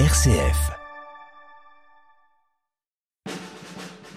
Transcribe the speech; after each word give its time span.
RCF. 0.00 0.72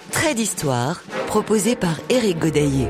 Trait 0.09 0.33
d'histoire 0.33 1.03
proposé 1.27 1.75
par 1.75 1.99
Éric 2.09 2.39
Godaillé. 2.39 2.87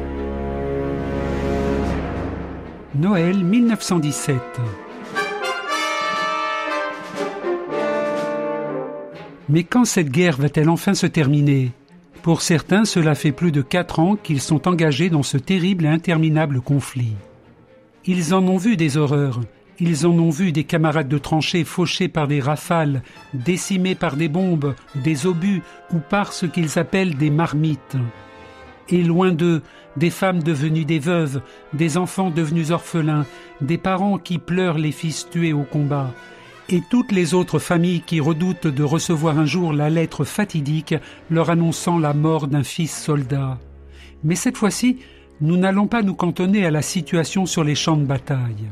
Noël 2.95 3.43
1917. 3.43 4.37
Mais 9.49 9.65
quand 9.65 9.83
cette 9.83 10.09
guerre 10.09 10.37
va-t-elle 10.37 10.69
enfin 10.69 10.93
se 10.93 11.07
terminer? 11.07 11.73
Pour 12.21 12.41
certains, 12.41 12.85
cela 12.85 13.15
fait 13.15 13.33
plus 13.33 13.51
de 13.51 13.61
quatre 13.61 13.99
ans 13.99 14.15
qu'ils 14.15 14.39
sont 14.39 14.65
engagés 14.65 15.09
dans 15.09 15.23
ce 15.23 15.37
terrible 15.37 15.83
et 15.83 15.89
interminable 15.89 16.61
conflit. 16.61 17.15
Ils 18.05 18.33
en 18.33 18.47
ont 18.47 18.55
vu 18.55 18.77
des 18.77 18.95
horreurs, 18.95 19.41
ils 19.79 20.07
en 20.07 20.11
ont 20.11 20.29
vu 20.29 20.51
des 20.51 20.63
camarades 20.63 21.07
de 21.07 21.17
tranchées 21.17 21.63
fauchés 21.63 22.07
par 22.07 22.27
des 22.27 22.39
rafales, 22.39 23.03
décimés 23.33 23.95
par 23.95 24.15
des 24.15 24.27
bombes, 24.27 24.73
des 24.95 25.25
obus 25.25 25.61
ou 25.93 25.99
par 25.99 26.33
ce 26.33 26.45
qu'ils 26.45 26.79
appellent 26.79 27.17
des 27.17 27.29
marmites. 27.29 27.97
Et 28.89 29.03
loin 29.03 29.31
d'eux, 29.31 29.61
des 29.97 30.09
femmes 30.09 30.41
devenues 30.41 30.85
des 30.85 30.99
veuves, 30.99 31.41
des 31.73 31.97
enfants 31.97 32.29
devenus 32.29 32.71
orphelins, 32.71 33.25
des 33.61 33.77
parents 33.77 34.17
qui 34.17 34.39
pleurent 34.39 34.77
les 34.77 34.91
fils 34.91 35.27
tués 35.29 35.53
au 35.53 35.63
combat, 35.63 36.13
et 36.69 36.81
toutes 36.89 37.11
les 37.11 37.33
autres 37.33 37.59
familles 37.59 38.01
qui 38.01 38.19
redoutent 38.19 38.67
de 38.67 38.83
recevoir 38.83 39.37
un 39.37 39.45
jour 39.45 39.73
la 39.73 39.89
lettre 39.89 40.25
fatidique 40.25 40.95
leur 41.29 41.49
annonçant 41.49 41.99
la 41.99 42.13
mort 42.13 42.47
d'un 42.47 42.63
fils 42.63 42.95
soldat. 42.95 43.57
Mais 44.23 44.35
cette 44.35 44.57
fois-ci, 44.57 44.99
nous 45.39 45.57
n'allons 45.57 45.87
pas 45.87 46.01
nous 46.01 46.15
cantonner 46.15 46.65
à 46.65 46.71
la 46.71 46.81
situation 46.81 47.45
sur 47.45 47.63
les 47.63 47.75
champs 47.75 47.97
de 47.97 48.05
bataille. 48.05 48.71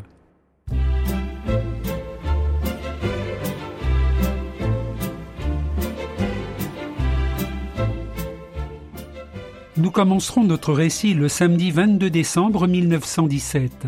Nous 9.77 9.91
commencerons 9.91 10.45
notre 10.45 10.71
récit 10.71 11.13
le 11.13 11.27
samedi 11.27 11.69
22 11.69 12.09
décembre 12.09 12.65
1917. 12.65 13.87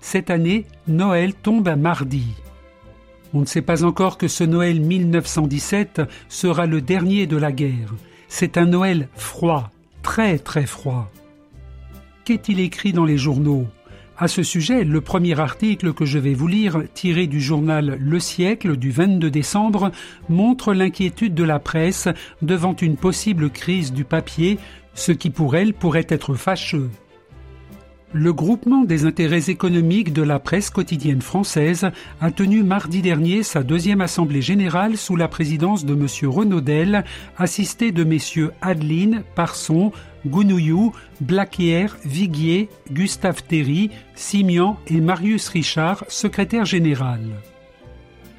Cette 0.00 0.30
année, 0.30 0.64
Noël 0.86 1.34
tombe 1.34 1.66
à 1.66 1.74
mardi. 1.74 2.28
On 3.32 3.40
ne 3.40 3.44
sait 3.44 3.60
pas 3.60 3.82
encore 3.82 4.16
que 4.16 4.28
ce 4.28 4.44
Noël 4.44 4.80
1917 4.80 6.02
sera 6.28 6.66
le 6.66 6.80
dernier 6.80 7.26
de 7.26 7.36
la 7.36 7.50
guerre. 7.50 7.94
C'est 8.28 8.56
un 8.58 8.66
Noël 8.66 9.08
froid, 9.16 9.70
très 10.04 10.38
très 10.38 10.66
froid. 10.66 11.10
Qu'est-il 12.24 12.60
écrit 12.60 12.92
dans 12.92 13.04
les 13.04 13.18
journaux? 13.18 13.66
À 14.16 14.28
ce 14.28 14.44
sujet, 14.44 14.84
le 14.84 15.00
premier 15.00 15.40
article 15.40 15.92
que 15.92 16.04
je 16.04 16.18
vais 16.18 16.34
vous 16.34 16.46
lire, 16.46 16.82
tiré 16.94 17.26
du 17.26 17.40
journal 17.40 17.98
Le 18.00 18.20
siècle 18.20 18.76
du 18.76 18.92
22 18.92 19.30
décembre, 19.30 19.90
montre 20.28 20.72
l'inquiétude 20.72 21.34
de 21.34 21.42
la 21.42 21.58
presse 21.58 22.08
devant 22.40 22.76
une 22.76 22.96
possible 22.96 23.50
crise 23.50 23.92
du 23.92 24.04
papier, 24.04 24.58
ce 24.94 25.10
qui 25.10 25.30
pour 25.30 25.56
elle 25.56 25.74
pourrait 25.74 26.06
être 26.08 26.34
fâcheux. 26.34 26.90
Le 28.12 28.32
groupement 28.32 28.84
des 28.84 29.06
intérêts 29.06 29.50
économiques 29.50 30.12
de 30.12 30.22
la 30.22 30.38
presse 30.38 30.70
quotidienne 30.70 31.20
française 31.20 31.90
a 32.20 32.30
tenu 32.30 32.62
mardi 32.62 33.02
dernier 33.02 33.42
sa 33.42 33.64
deuxième 33.64 34.00
assemblée 34.00 34.42
générale 34.42 34.96
sous 34.96 35.16
la 35.16 35.26
présidence 35.26 35.84
de 35.84 35.94
M. 35.94 36.06
Renaudel, 36.30 37.04
assisté 37.36 37.90
de 37.90 38.04
messieurs 38.04 38.52
Adeline, 38.62 39.24
Parson, 39.34 39.90
Gounouillou, 40.26 40.92
Blaquière, 41.20 41.96
Viguier, 42.04 42.68
Gustave 42.90 43.42
Théry, 43.42 43.90
Simian 44.14 44.78
et 44.86 45.00
Marius 45.00 45.48
Richard, 45.48 46.04
secrétaire 46.08 46.64
général. 46.64 47.20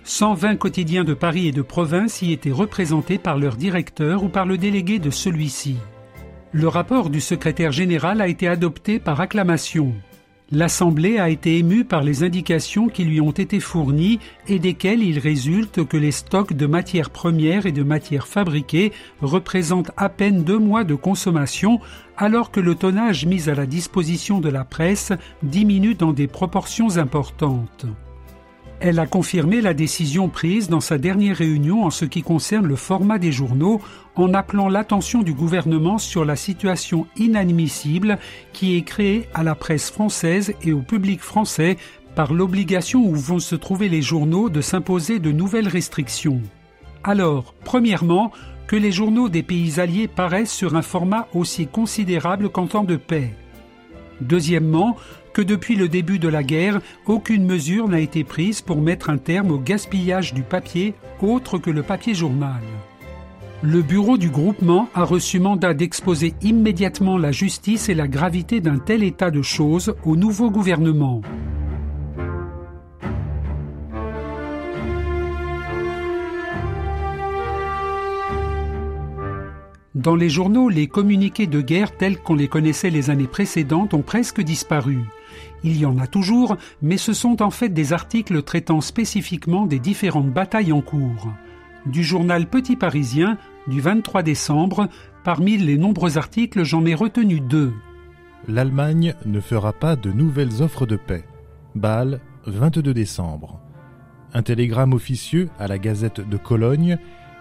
120 0.04 0.58
quotidiens 0.58 1.04
de 1.04 1.14
Paris 1.14 1.48
et 1.48 1.52
de 1.52 1.64
province 1.64 2.22
y 2.22 2.32
étaient 2.32 2.52
représentés 2.52 3.18
par 3.18 3.38
leur 3.38 3.56
directeur 3.56 4.24
ou 4.24 4.30
par 4.30 4.46
le 4.46 4.58
délégué 4.58 5.00
de 5.00 5.10
celui-ci. 5.10 5.78
Le 6.52 6.68
rapport 6.68 7.10
du 7.10 7.20
secrétaire 7.20 7.72
général 7.72 8.22
a 8.22 8.28
été 8.28 8.48
adopté 8.48 9.00
par 9.00 9.20
acclamation. 9.20 9.94
L'Assemblée 10.52 11.18
a 11.18 11.30
été 11.30 11.58
émue 11.58 11.86
par 11.86 12.04
les 12.04 12.24
indications 12.24 12.88
qui 12.88 13.04
lui 13.04 13.20
ont 13.20 13.32
été 13.32 13.60
fournies 13.60 14.20
et 14.48 14.60
desquelles 14.60 15.02
il 15.02 15.18
résulte 15.18 15.84
que 15.88 15.98
les 15.98 16.12
stocks 16.12 16.54
de 16.54 16.68
matières 16.68 17.10
premières 17.10 17.66
et 17.66 17.72
de 17.72 17.82
matières 17.82 18.28
fabriquées 18.28 18.92
représentent 19.22 19.92
à 19.98 20.08
peine 20.08 20.44
deux 20.44 20.60
mois 20.60 20.84
de 20.84 20.94
consommation 20.94 21.80
alors 22.16 22.52
que 22.52 22.60
le 22.60 22.76
tonnage 22.76 23.26
mis 23.26 23.50
à 23.50 23.56
la 23.56 23.66
disposition 23.66 24.40
de 24.40 24.50
la 24.50 24.66
presse 24.66 25.12
diminue 25.42 25.96
dans 25.96 26.14
des 26.14 26.28
proportions 26.28 26.98
importantes. 26.98 27.88
Elle 28.82 29.00
a 29.00 29.08
confirmé 29.08 29.62
la 29.62 29.74
décision 29.74 30.28
prise 30.28 30.70
dans 30.70 30.82
sa 30.82 30.98
dernière 30.98 31.38
réunion 31.38 31.86
en 31.86 31.90
ce 31.90 32.06
qui 32.06 32.22
concerne 32.22 32.68
le 32.68 32.76
format 32.76 33.18
des 33.18 33.32
journaux 33.32 33.82
en 34.16 34.34
appelant 34.34 34.68
l'attention 34.68 35.24
du 35.24 35.34
gouvernement 35.34 35.98
sur 35.98 36.26
la 36.26 36.36
situation 36.36 37.08
inadmissible 37.16 38.20
qui 38.54 38.78
est 38.78 38.82
créée 38.82 39.28
à 39.34 39.44
la 39.44 39.56
presse 39.56 39.90
française 39.90 40.54
et 40.62 40.74
au 40.74 40.82
public 40.82 41.22
français 41.22 41.78
par 42.16 42.34
l'obligation 42.34 43.06
où 43.06 43.16
vont 43.16 43.40
se 43.40 43.56
trouver 43.56 43.90
les 43.90 44.02
journaux 44.02 44.50
de 44.50 44.62
s'imposer 44.62 45.20
de 45.20 45.32
nouvelles 45.32 45.68
restrictions. 45.68 46.42
Alors, 47.04 47.54
premièrement, 47.64 48.32
que 48.68 48.76
les 48.76 48.92
journaux 48.92 49.30
des 49.30 49.44
pays 49.44 49.80
alliés 49.80 50.08
paraissent 50.08 50.54
sur 50.54 50.76
un 50.76 50.82
format 50.82 51.28
aussi 51.34 51.68
considérable 51.68 52.50
qu'en 52.50 52.68
temps 52.68 52.84
de 52.84 52.96
paix. 52.96 53.34
Deuxièmement, 54.22 54.96
que 55.36 55.42
depuis 55.42 55.76
le 55.76 55.90
début 55.90 56.18
de 56.18 56.30
la 56.30 56.44
guerre, 56.44 56.80
aucune 57.06 57.46
mesure 57.46 57.90
n'a 57.90 58.00
été 58.00 58.24
prise 58.24 58.62
pour 58.62 58.82
mettre 58.82 59.10
un 59.10 59.18
terme 59.18 59.52
au 59.52 59.58
gaspillage 59.58 60.34
du 60.34 60.44
papier 60.44 60.94
autre 61.22 61.58
que 61.58 61.70
le 61.70 61.84
papier 61.84 62.14
journal. 62.14 62.62
Le 63.62 63.82
bureau 63.82 64.18
du 64.18 64.30
groupement 64.30 64.88
a 64.94 65.04
reçu 65.04 65.40
mandat 65.40 65.74
d'exposer 65.74 66.36
immédiatement 66.42 67.18
la 67.18 67.34
justice 67.34 67.90
et 67.90 67.96
la 67.96 68.08
gravité 68.08 68.62
d'un 68.62 68.78
tel 68.78 69.04
état 69.04 69.30
de 69.30 69.42
choses 69.42 69.94
au 70.06 70.16
nouveau 70.16 70.50
gouvernement. 70.50 71.22
Dans 79.96 80.16
les 80.16 80.30
journaux, 80.30 80.70
les 80.70 80.88
communiqués 80.88 81.48
de 81.48 81.60
guerre 81.62 81.96
tels 81.98 82.20
qu'on 82.20 82.36
les 82.36 82.48
connaissait 82.48 82.90
les 82.90 83.10
années 83.10 83.28
précédentes 83.28 83.94
ont 83.94 84.02
presque 84.02 84.40
disparu. 84.42 85.00
Il 85.66 85.80
y 85.80 85.86
en 85.88 85.98
a 85.98 86.06
toujours, 86.06 86.58
mais 86.84 86.98
ce 86.98 87.12
sont 87.12 87.42
en 87.42 87.50
fait 87.50 87.70
des 87.70 87.92
articles 87.92 88.44
traitant 88.44 88.82
spécifiquement 88.82 89.66
des 89.66 89.80
différentes 89.80 90.30
batailles 90.30 90.72
en 90.72 90.82
cours. 90.82 91.34
Du 91.88 92.04
journal 92.04 92.46
Petit 92.46 92.76
Parisien, 92.76 93.40
du 93.66 93.82
23 93.82 94.22
décembre, 94.22 94.88
parmi 95.24 95.58
les 95.58 95.80
nombreux 95.80 96.20
articles, 96.20 96.64
j'en 96.64 96.86
ai 96.86 96.94
retenu 96.94 97.40
deux. 97.40 97.74
L'Allemagne 98.48 99.16
ne 99.26 99.40
fera 99.40 99.74
pas 99.74 99.96
de 99.96 100.12
nouvelles 100.12 100.62
offres 100.62 100.86
de 100.86 100.98
paix. 100.98 101.24
Bâle, 101.74 102.20
22 102.46 102.94
décembre. 102.94 103.60
Un 104.36 104.44
télégramme 104.44 104.94
officieux 104.94 105.50
à 105.58 105.68
la 105.68 105.80
Gazette 105.80 106.22
de 106.22 106.38
Cologne 106.38 107.00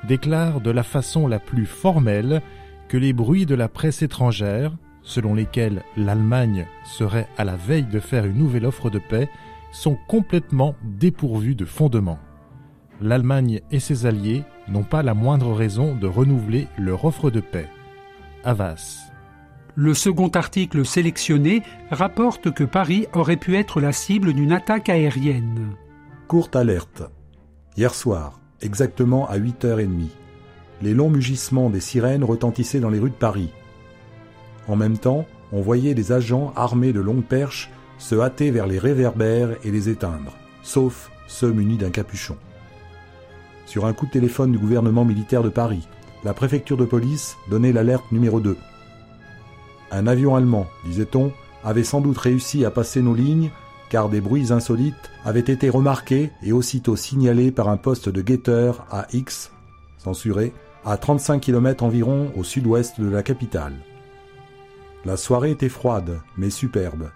déclare 0.08 0.62
de 0.62 0.70
la 0.70 0.82
façon 0.82 1.26
la 1.26 1.38
plus 1.38 1.66
formelle 1.66 2.40
que 2.88 2.96
les 2.96 3.12
bruits 3.12 3.44
de 3.44 3.54
la 3.54 3.68
presse 3.68 4.00
étrangère, 4.00 4.72
selon 5.04 5.34
lesquels 5.34 5.82
l'Allemagne 5.97 6.66
serait 6.84 7.28
à 7.37 7.44
la 7.44 7.56
veille 7.56 7.84
de 7.84 8.00
faire 8.00 8.25
une 8.25 8.38
nouvelle 8.38 8.66
offre 8.66 8.91
de 8.91 8.98
paix, 8.98 9.28
sont 9.70 9.97
complètement 10.09 10.75
dépourvus 10.82 11.54
de 11.54 11.65
fondement. 11.65 12.19
L'Allemagne 13.00 13.60
et 13.70 13.81
ses 13.81 14.06
alliés 14.06 14.44
n'ont 14.69 14.84
pas 14.84 15.03
la 15.03 15.14
moindre 15.14 15.53
raison 15.53 15.94
de 15.94 16.06
renouveler 16.06 16.69
leur 16.78 17.04
offre 17.04 17.31
de 17.31 17.41
paix. 17.41 17.69
Havas. 18.44 19.10
Le 19.75 19.93
second 19.93 20.28
article 20.28 20.87
sélectionné 20.87 21.62
rapporte 21.91 22.53
que 22.53 22.62
Paris 22.64 23.06
aurait 23.12 23.37
pu 23.37 23.56
être 23.56 23.81
la 23.81 23.93
cible 23.93 24.32
d'une 24.32 24.53
attaque 24.53 24.88
aérienne. 24.88 25.75
Courte 26.28 26.54
alerte. 26.54 27.03
Hier 27.76 27.93
soir, 27.93 28.40
exactement 28.61 29.28
à 29.28 29.37
8h30, 29.37 30.06
les 30.81 30.94
longs 30.94 31.11
mugissements 31.11 31.70
des 31.70 31.81
sirènes 31.81 32.23
retentissaient 32.23 32.78
dans 32.78 32.90
les 32.90 33.00
rues 33.00 33.11
de 33.11 33.14
Paris. 33.14 33.50
En 34.69 34.76
même 34.76 34.99
temps, 34.99 35.26
on 35.52 35.61
voyait 35.61 35.94
des 35.94 36.12
agents 36.12 36.52
armés 36.56 36.93
de 36.93 37.00
longues 37.00 37.25
perches 37.25 37.70
se 37.99 38.16
hâter 38.16 38.50
vers 38.50 38.66
les 38.66 38.78
réverbères 38.78 39.50
et 39.64 39.70
les 39.70 39.88
éteindre, 39.88 40.37
sauf 40.62 41.11
ceux 41.26 41.52
munis 41.52 41.76
d'un 41.76 41.90
capuchon. 41.90 42.37
Sur 43.66 43.87
un 43.87 43.93
coup 43.93 44.06
de 44.06 44.11
téléphone 44.11 44.52
du 44.52 44.58
gouvernement 44.58 45.05
militaire 45.05 45.43
de 45.43 45.49
Paris, 45.49 45.88
la 46.25 46.34
préfecture 46.34 46.76
de 46.76 46.84
police 46.84 47.37
donnait 47.50 47.72
l'alerte 47.72 48.11
numéro 48.12 48.40
2. 48.40 48.56
Un 49.90 50.06
avion 50.06 50.37
allemand, 50.37 50.66
disait-on, 50.84 51.32
avait 51.62 51.84
sans 51.84 52.00
doute 52.00 52.19
réussi 52.19 52.64
à 52.64 52.70
passer 52.70 53.00
nos 53.00 53.14
lignes 53.14 53.50
car 53.90 54.08
des 54.08 54.20
bruits 54.20 54.52
insolites 54.52 55.11
avaient 55.25 55.40
été 55.40 55.70
remarqués 55.70 56.31
et 56.43 56.52
aussitôt 56.52 56.96
signalés 56.96 57.52
par 57.52 57.69
un 57.69 57.76
poste 57.76 58.08
de 58.08 58.22
guetteur 58.22 58.87
à 58.90 59.06
X, 59.12 59.52
censuré, 59.99 60.52
à 60.84 60.96
35 60.96 61.40
km 61.40 61.84
environ 61.84 62.32
au 62.37 62.44
sud-ouest 62.44 63.00
de 63.00 63.08
la 63.08 63.22
capitale. 63.22 63.75
La 65.04 65.18
soirée 65.18 65.50
était 65.50 65.68
froide, 65.68 66.20
mais 66.38 66.48
superbe. 66.48 67.10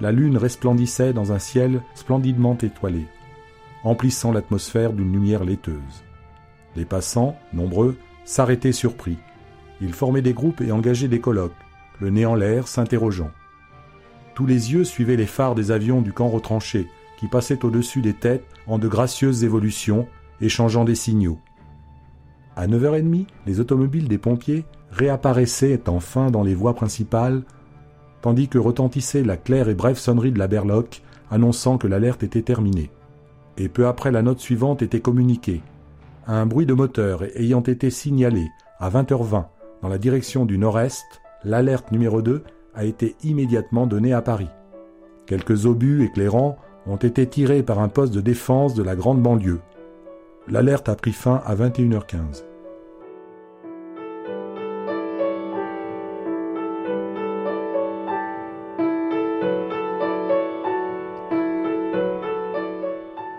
La 0.00 0.10
lune 0.10 0.38
resplendissait 0.38 1.12
dans 1.12 1.32
un 1.32 1.38
ciel 1.38 1.82
splendidement 1.94 2.56
étoilé, 2.56 3.06
emplissant 3.84 4.32
l'atmosphère 4.32 4.94
d'une 4.94 5.12
lumière 5.12 5.44
laiteuse. 5.44 6.04
Les 6.76 6.86
passants, 6.86 7.38
nombreux, 7.52 7.96
s'arrêtaient 8.24 8.72
surpris. 8.72 9.18
Ils 9.82 9.92
formaient 9.92 10.22
des 10.22 10.32
groupes 10.32 10.62
et 10.62 10.72
engageaient 10.72 11.08
des 11.08 11.20
colloques, 11.20 11.52
le 12.00 12.08
nez 12.08 12.24
en 12.24 12.34
l'air, 12.34 12.68
s'interrogeant. 12.68 13.30
Tous 14.34 14.46
les 14.46 14.72
yeux 14.72 14.84
suivaient 14.84 15.16
les 15.16 15.26
phares 15.26 15.54
des 15.54 15.70
avions 15.70 16.00
du 16.00 16.14
camp 16.14 16.28
retranché, 16.28 16.88
qui 17.18 17.28
passaient 17.28 17.64
au-dessus 17.64 18.00
des 18.00 18.14
têtes 18.14 18.46
en 18.66 18.78
de 18.78 18.88
gracieuses 18.88 19.44
évolutions, 19.44 20.08
échangeant 20.40 20.84
des 20.84 20.94
signaux. 20.94 21.38
À 22.54 22.66
9h30, 22.66 23.26
les 23.46 23.60
automobiles 23.60 24.08
des 24.08 24.18
pompiers 24.18 24.64
réapparaissaient 24.90 25.88
enfin 25.88 26.30
dans 26.30 26.42
les 26.42 26.54
voies 26.54 26.74
principales, 26.74 27.42
tandis 28.22 28.48
que 28.48 28.58
retentissait 28.58 29.22
la 29.22 29.36
claire 29.36 29.68
et 29.68 29.74
brève 29.74 29.98
sonnerie 29.98 30.32
de 30.32 30.38
la 30.38 30.48
berloque 30.48 31.02
annonçant 31.30 31.78
que 31.78 31.86
l'alerte 31.86 32.22
était 32.22 32.42
terminée. 32.42 32.90
Et 33.58 33.68
peu 33.68 33.86
après 33.86 34.10
la 34.10 34.22
note 34.22 34.40
suivante 34.40 34.82
était 34.82 35.00
communiquée. 35.00 35.62
Un 36.26 36.46
bruit 36.46 36.66
de 36.66 36.74
moteur 36.74 37.22
ayant 37.36 37.62
été 37.62 37.90
signalé 37.90 38.46
à 38.78 38.90
20h20 38.90 39.46
dans 39.82 39.88
la 39.88 39.98
direction 39.98 40.46
du 40.46 40.58
nord-est, 40.58 41.06
l'alerte 41.44 41.92
numéro 41.92 42.22
2 42.22 42.42
a 42.74 42.84
été 42.84 43.14
immédiatement 43.22 43.86
donnée 43.86 44.12
à 44.12 44.22
Paris. 44.22 44.48
Quelques 45.26 45.66
obus 45.66 46.04
éclairants 46.04 46.56
ont 46.86 46.96
été 46.96 47.26
tirés 47.26 47.62
par 47.62 47.80
un 47.80 47.88
poste 47.88 48.14
de 48.14 48.20
défense 48.20 48.74
de 48.74 48.82
la 48.82 48.96
grande 48.96 49.22
banlieue. 49.22 49.60
L'alerte 50.48 50.88
a 50.88 50.94
pris 50.94 51.12
fin 51.12 51.42
à 51.44 51.54
21h15. 51.54 52.44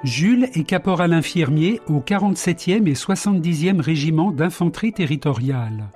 Jules 0.08 0.46
est 0.54 0.64
caporal 0.64 1.12
infirmier 1.12 1.82
au 1.90 2.00
47e 2.00 2.88
et 2.88 2.94
70e 2.94 3.82
régiment 3.82 4.32
d'infanterie 4.32 4.94
territoriale. 4.94 5.90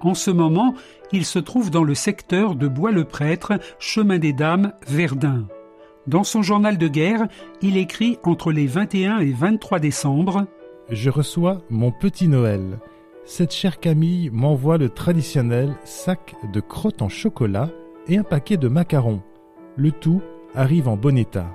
En 0.00 0.14
ce 0.14 0.32
moment, 0.32 0.74
il 1.12 1.24
se 1.24 1.38
trouve 1.38 1.70
dans 1.70 1.84
le 1.84 1.94
secteur 1.94 2.56
de 2.56 2.66
Bois-le-Prêtre, 2.66 3.52
chemin 3.78 4.18
des 4.18 4.32
Dames, 4.32 4.72
Verdun. 4.88 5.46
Dans 6.08 6.24
son 6.24 6.42
journal 6.42 6.76
de 6.76 6.88
guerre, 6.88 7.28
il 7.60 7.76
écrit 7.76 8.18
entre 8.24 8.50
les 8.50 8.66
21 8.66 9.20
et 9.20 9.30
23 9.30 9.78
décembre 9.78 10.48
Je 10.90 11.08
reçois 11.08 11.62
mon 11.70 11.92
petit 11.92 12.26
Noël. 12.26 12.80
Cette 13.24 13.52
chère 13.52 13.78
Camille 13.78 14.28
m'envoie 14.32 14.76
le 14.76 14.88
traditionnel 14.88 15.76
sac 15.84 16.34
de 16.52 16.58
crottes 16.58 17.00
en 17.00 17.08
chocolat 17.08 17.70
et 18.08 18.18
un 18.18 18.24
paquet 18.24 18.56
de 18.56 18.66
macarons. 18.66 19.22
Le 19.76 19.92
tout 19.92 20.20
arrive 20.52 20.88
en 20.88 20.96
bon 20.96 21.16
état. 21.16 21.46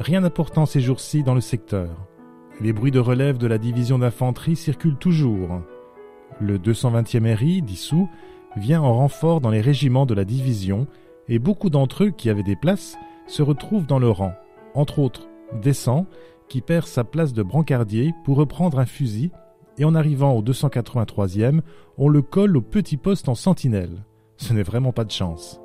Rien 0.00 0.22
d'important 0.22 0.64
ces 0.64 0.80
jours-ci 0.80 1.22
dans 1.22 1.34
le 1.34 1.42
secteur. 1.42 1.90
Les 2.58 2.72
bruits 2.72 2.90
de 2.90 2.98
relève 2.98 3.36
de 3.36 3.46
la 3.46 3.58
division 3.58 3.98
d'infanterie 3.98 4.56
circulent 4.56 4.96
toujours. 4.96 5.60
Le 6.40 6.56
220e 6.56 7.34
RI, 7.34 7.60
dissous, 7.60 8.08
vient 8.56 8.80
en 8.80 8.94
renfort 8.94 9.42
dans 9.42 9.50
les 9.50 9.60
régiments 9.60 10.06
de 10.06 10.14
la 10.14 10.24
division 10.24 10.86
et 11.28 11.38
beaucoup 11.38 11.68
d'entre 11.68 12.04
eux 12.04 12.10
qui 12.10 12.30
avaient 12.30 12.42
des 12.42 12.56
places 12.56 12.96
se 13.26 13.42
retrouvent 13.42 13.86
dans 13.86 13.98
le 13.98 14.08
rang. 14.08 14.32
Entre 14.74 15.00
autres, 15.00 15.28
Descend, 15.60 16.06
qui 16.48 16.62
perd 16.62 16.86
sa 16.86 17.04
place 17.04 17.34
de 17.34 17.42
brancardier 17.42 18.14
pour 18.24 18.38
reprendre 18.38 18.78
un 18.78 18.86
fusil 18.86 19.30
et 19.76 19.84
en 19.84 19.94
arrivant 19.94 20.32
au 20.32 20.42
283e, 20.42 21.60
on 21.98 22.08
le 22.08 22.22
colle 22.22 22.56
au 22.56 22.62
petit 22.62 22.96
poste 22.96 23.28
en 23.28 23.34
sentinelle. 23.34 24.06
Ce 24.38 24.54
n'est 24.54 24.62
vraiment 24.62 24.92
pas 24.92 25.04
de 25.04 25.10
chance. 25.10 25.60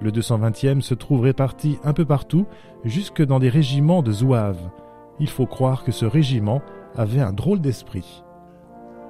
Le 0.00 0.12
220e 0.12 0.80
se 0.80 0.94
trouve 0.94 1.22
réparti 1.22 1.78
un 1.82 1.92
peu 1.92 2.04
partout, 2.04 2.46
jusque 2.84 3.22
dans 3.22 3.40
des 3.40 3.48
régiments 3.48 4.02
de 4.02 4.12
zouaves. 4.12 4.70
Il 5.18 5.28
faut 5.28 5.46
croire 5.46 5.82
que 5.82 5.90
ce 5.90 6.04
régiment 6.04 6.62
avait 6.96 7.20
un 7.20 7.32
drôle 7.32 7.60
d'esprit. 7.60 8.22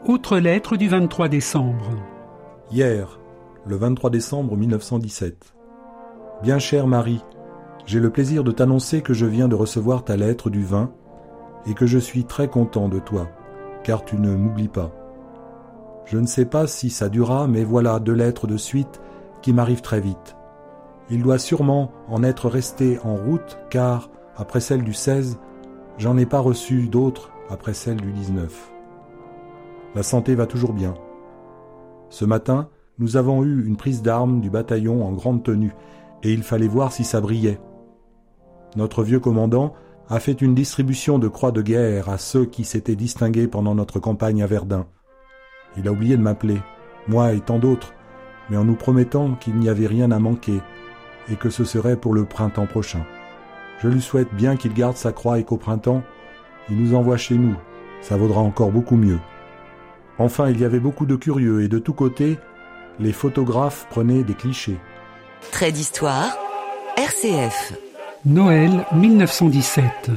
Autre 0.07 0.39
lettre 0.39 0.77
du 0.77 0.89
23 0.89 1.29
décembre. 1.29 1.91
Hier, 2.71 3.21
le 3.67 3.77
23 3.77 4.09
décembre 4.09 4.57
1917. 4.57 5.55
Bien 6.43 6.59
chère 6.59 6.87
Marie, 6.87 7.23
j'ai 7.85 8.01
le 8.01 8.11
plaisir 8.11 8.45
de 8.45 8.53
t'annoncer 8.53 9.03
que 9.03 9.13
je 9.13 9.27
viens 9.27 9.49
de 9.49 9.55
recevoir 9.55 10.05
ta 10.05 10.17
lettre 10.17 10.49
du 10.49 10.63
20 10.63 10.91
et 11.67 11.75
que 11.75 11.87
je 11.87 11.99
suis 11.99 12.25
très 12.25 12.49
content 12.49 12.89
de 12.89 12.99
toi, 12.99 13.29
car 13.83 14.05
tu 14.05 14.17
ne 14.17 14.35
m'oublies 14.35 14.69
pas. 14.69 14.93
Je 16.07 16.17
ne 16.17 16.27
sais 16.27 16.47
pas 16.47 16.67
si 16.67 16.89
ça 16.89 17.11
durera, 17.11 17.47
mais 17.47 17.65
voilà 17.65 17.99
deux 17.99 18.15
lettres 18.15 18.47
de 18.47 18.57
suite 18.57 19.03
qui 19.43 19.53
m'arrivent 19.53 19.83
très 19.83 20.01
vite. 20.01 20.38
Il 21.11 21.23
doit 21.23 21.39
sûrement 21.39 21.91
en 22.09 22.23
être 22.23 22.49
resté 22.49 22.99
en 23.03 23.17
route, 23.17 23.59
car, 23.71 24.11
après 24.37 24.61
celle 24.61 24.85
du 24.85 24.93
16, 24.93 25.39
j'en 25.97 26.19
ai 26.19 26.27
pas 26.27 26.41
reçu 26.41 26.87
d'autres 26.87 27.31
après 27.49 27.73
celle 27.73 27.97
du 27.97 28.13
19. 28.13 28.73
La 29.95 30.03
santé 30.03 30.35
va 30.35 30.47
toujours 30.47 30.75
bien. 30.75 30.95
Ce 32.11 32.25
matin, 32.25 32.69
nous 32.99 33.17
avons 33.17 33.43
eu 33.43 33.67
une 33.67 33.77
prise 33.77 34.03
d'armes 34.03 34.41
du 34.41 34.51
bataillon 34.51 35.05
en 35.05 35.13
grande 35.13 35.43
tenue, 35.43 35.73
et 36.23 36.33
il 36.33 36.43
fallait 36.43 36.69
voir 36.69 36.93
si 36.93 37.05
ça 37.05 37.21
brillait. 37.21 37.61
Notre 38.77 39.03
vieux 39.03 39.21
commandant 39.21 39.73
a 40.11 40.21
fait 40.21 40.43
une 40.43 40.55
distribution 40.55 41.19
de 41.19 41.29
croix 41.29 41.53
de 41.53 41.63
guerre 41.63 42.09
à 42.09 42.19
ceux 42.19 42.45
qui 42.45 42.65
s'étaient 42.65 42.97
distingués 42.97 43.49
pendant 43.49 43.75
notre 43.75 43.99
campagne 43.99 44.43
à 44.43 44.47
Verdun. 44.47 44.87
Il 45.77 45.89
a 45.89 45.93
oublié 45.93 46.17
de 46.17 46.23
m'appeler, 46.23 46.61
moi 47.07 47.33
et 47.33 47.41
tant 47.41 47.59
d'autres, 47.59 47.95
mais 48.51 48.57
en 48.57 48.65
nous 48.65 48.77
promettant 48.77 49.35
qu'il 49.35 49.57
n'y 49.57 49.69
avait 49.69 49.87
rien 49.87 50.11
à 50.11 50.19
manquer 50.19 50.61
et 51.31 51.37
que 51.37 51.51
ce 51.51 51.65
serait 51.65 51.97
pour 51.97 52.15
le 52.15 52.25
printemps 52.25 52.67
prochain. 52.67 53.05
Je 53.81 53.89
lui 53.89 54.01
souhaite 54.01 54.33
bien 54.35 54.57
qu'il 54.57 54.75
garde 54.75 54.97
sa 54.97 55.13
croix 55.13 55.39
et 55.39 55.45
qu'au 55.45 55.57
printemps, 55.57 56.03
il 56.69 56.77
nous 56.77 56.95
envoie 56.95 57.17
chez 57.17 57.37
nous. 57.37 57.55
Ça 58.01 58.17
vaudra 58.17 58.41
encore 58.41 58.71
beaucoup 58.71 58.97
mieux. 58.97 59.19
Enfin, 60.19 60.51
il 60.51 60.61
y 60.61 60.65
avait 60.65 60.81
beaucoup 60.81 61.07
de 61.07 61.17
curieux 61.17 61.63
et 61.63 61.69
de 61.69 61.79
tous 61.79 61.93
côtés, 61.93 62.39
les 62.99 63.13
photographes 63.13 63.87
prenaient 63.89 64.25
des 64.25 64.35
clichés. 64.35 64.79
Trait 65.53 65.73
d'histoire, 65.73 66.37
RCF. 66.97 67.75
Noël 68.25 68.85
1917. 68.93 70.11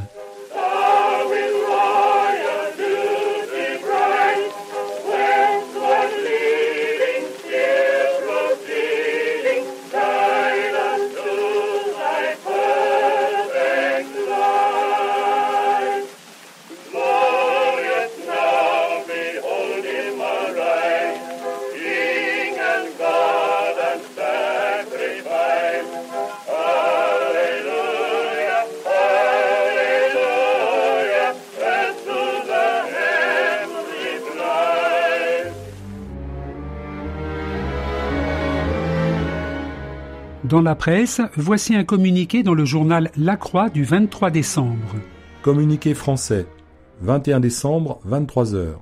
Dans 40.52 40.62
la 40.62 40.76
presse, 40.76 41.22
voici 41.38 41.76
un 41.76 41.86
communiqué 41.86 42.44
dans 42.44 42.54
le 42.54 42.66
journal 42.66 43.10
La 43.16 43.38
Croix 43.38 43.70
du 43.70 43.86
23 43.86 44.32
décembre. 44.32 44.96
Communiqué 45.44 45.94
français. 45.94 46.46
21 47.00 47.40
décembre, 47.40 48.02
23 48.04 48.54
heures. 48.54 48.82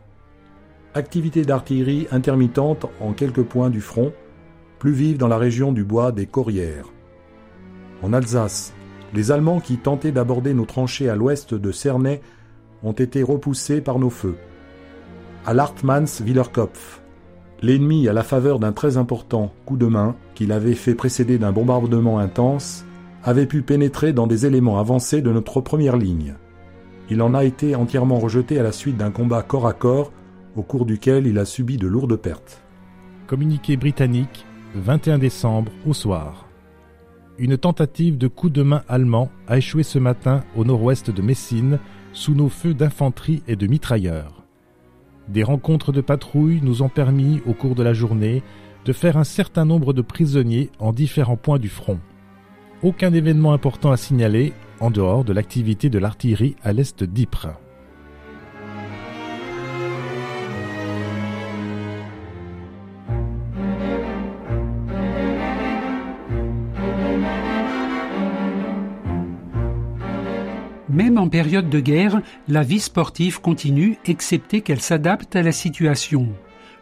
Activité 0.95 1.43
d'artillerie 1.43 2.07
intermittente 2.09 2.87
en 2.99 3.13
quelques 3.13 3.43
points 3.43 3.69
du 3.69 3.81
front, 3.81 4.11
plus 4.79 4.93
vive 4.93 5.19
dans 5.19 5.27
la 5.27 5.37
région 5.37 5.71
du 5.71 5.83
bois 5.83 6.11
des 6.11 6.25
Corrières. 6.25 6.87
En 8.01 8.13
Alsace, 8.13 8.73
les 9.13 9.31
Allemands 9.31 9.59
qui 9.59 9.77
tentaient 9.77 10.11
d'aborder 10.11 10.55
nos 10.55 10.65
tranchées 10.65 11.07
à 11.07 11.15
l'ouest 11.15 11.53
de 11.53 11.71
Cernay 11.71 12.19
ont 12.81 12.93
été 12.93 13.21
repoussés 13.21 13.81
par 13.81 13.99
nos 13.99 14.09
feux. 14.09 14.37
À 15.45 15.53
Lartmanns-Willerkopf, 15.53 16.98
L'ennemi, 17.61 18.07
à 18.07 18.13
la 18.13 18.23
faveur 18.23 18.59
d'un 18.59 18.71
très 18.71 18.95
important 18.95 19.51
coup 19.65 19.75
de 19.75 19.85
main 19.85 20.15
qu'il 20.33 20.51
avait 20.51 20.75
fait 20.75 20.95
précéder 20.95 21.37
d'un 21.37 21.51
bombardement 21.51 22.19
intense, 22.19 22.85
avait 23.23 23.45
pu 23.45 23.61
pénétrer 23.61 24.13
dans 24.13 24.27
des 24.27 24.45
éléments 24.45 24.79
avancés 24.79 25.21
de 25.21 25.31
notre 25.31 25.59
première 25.59 25.97
ligne. 25.97 26.35
Il 27.09 27.21
en 27.21 27.33
a 27.33 27.43
été 27.43 27.75
entièrement 27.75 28.19
rejeté 28.19 28.59
à 28.59 28.63
la 28.63 28.71
suite 28.71 28.95
d'un 28.95 29.11
combat 29.11 29.41
corps 29.41 29.67
à 29.67 29.73
corps 29.73 30.11
au 30.55 30.61
cours 30.61 30.85
duquel 30.85 31.27
il 31.27 31.37
a 31.37 31.45
subi 31.45 31.77
de 31.77 31.87
lourdes 31.87 32.15
pertes. 32.15 32.61
Communiqué 33.27 33.75
britannique, 33.75 34.45
21 34.75 35.17
décembre 35.17 35.71
au 35.85 35.93
soir. 35.93 36.47
Une 37.37 37.57
tentative 37.57 38.17
de 38.17 38.27
coup 38.27 38.49
de 38.49 38.63
main 38.63 38.83
allemand 38.87 39.29
a 39.47 39.57
échoué 39.57 39.83
ce 39.83 39.99
matin 39.99 40.43
au 40.55 40.65
nord-ouest 40.65 41.11
de 41.11 41.21
Messine 41.21 41.79
sous 42.13 42.35
nos 42.35 42.49
feux 42.49 42.73
d'infanterie 42.73 43.43
et 43.47 43.55
de 43.55 43.67
mitrailleurs. 43.67 44.38
Des 45.29 45.43
rencontres 45.43 45.91
de 45.91 46.01
patrouille 46.01 46.59
nous 46.63 46.81
ont 46.81 46.89
permis, 46.89 47.41
au 47.45 47.53
cours 47.53 47.75
de 47.75 47.83
la 47.83 47.93
journée, 47.93 48.41
de 48.85 48.93
faire 48.93 49.15
un 49.15 49.23
certain 49.23 49.63
nombre 49.63 49.93
de 49.93 50.01
prisonniers 50.01 50.71
en 50.79 50.91
différents 50.91 51.37
points 51.37 51.59
du 51.59 51.69
front. 51.69 51.99
Aucun 52.81 53.13
événement 53.13 53.53
important 53.53 53.91
à 53.91 53.97
signaler 53.97 54.53
en 54.79 54.89
dehors 54.89 55.23
de 55.23 55.33
l'activité 55.33 55.89
de 55.89 55.99
l'artillerie 55.99 56.55
à 56.63 56.73
l'est 56.73 57.03
d'Ypres. 57.03 57.59
En 71.17 71.29
période 71.29 71.69
de 71.69 71.79
guerre, 71.79 72.21
la 72.47 72.63
vie 72.63 72.79
sportive 72.79 73.41
continue, 73.41 73.97
excepté 74.05 74.61
qu'elle 74.61 74.81
s'adapte 74.81 75.35
à 75.35 75.41
la 75.41 75.51
situation. 75.51 76.27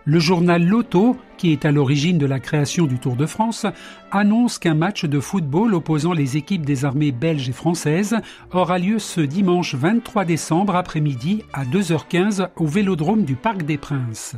Le 0.06 0.20
journal 0.20 0.66
Loto, 0.66 1.18
qui 1.38 1.52
est 1.52 1.66
à 1.66 1.72
l'origine 1.72 2.18
de 2.18 2.26
la 2.26 2.40
création 2.40 2.86
du 2.86 2.98
Tour 2.98 3.18
de 3.18 3.26
France, 3.26 3.66
annonce 4.12 4.58
qu'un 4.58 4.74
match 4.74 5.04
de 5.04 5.20
football 5.20 5.74
opposant 5.74 6.14
les 6.14 6.38
équipes 6.38 6.66
des 6.66 6.86
armées 6.86 7.12
belges 7.12 7.50
et 7.50 7.54
françaises 7.54 8.16
aura 8.52 8.80
lieu 8.80 9.00
ce 9.00 9.20
dimanche 9.20 9.76
23 9.76 10.24
décembre 10.24 10.78
après-midi 10.78 11.44
à 11.52 11.66
2h15 11.66 12.48
au 12.56 12.66
Vélodrome 12.66 13.26
du 13.26 13.36
Parc 13.36 13.64
des 13.64 13.78
Princes. 13.78 14.38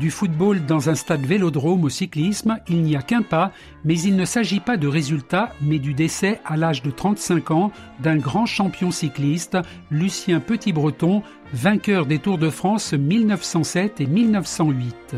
Du 0.00 0.10
football 0.10 0.66
dans 0.66 0.90
un 0.90 0.94
stade 0.94 1.24
vélodrome 1.24 1.84
au 1.84 1.88
cyclisme, 1.88 2.58
il 2.68 2.82
n'y 2.82 2.96
a 2.96 3.02
qu'un 3.02 3.22
pas, 3.22 3.52
mais 3.84 3.98
il 3.98 4.16
ne 4.16 4.26
s'agit 4.26 4.60
pas 4.60 4.76
de 4.76 4.86
résultats, 4.86 5.54
mais 5.62 5.78
du 5.78 5.94
décès 5.94 6.40
à 6.44 6.58
l'âge 6.58 6.82
de 6.82 6.90
35 6.90 7.50
ans 7.50 7.72
d'un 8.00 8.16
grand 8.16 8.44
champion 8.44 8.90
cycliste, 8.90 9.56
Lucien 9.90 10.40
Petit-Breton, 10.40 11.22
vainqueur 11.54 12.04
des 12.04 12.18
Tours 12.18 12.36
de 12.36 12.50
France 12.50 12.92
1907 12.92 14.02
et 14.02 14.06
1908. 14.06 15.16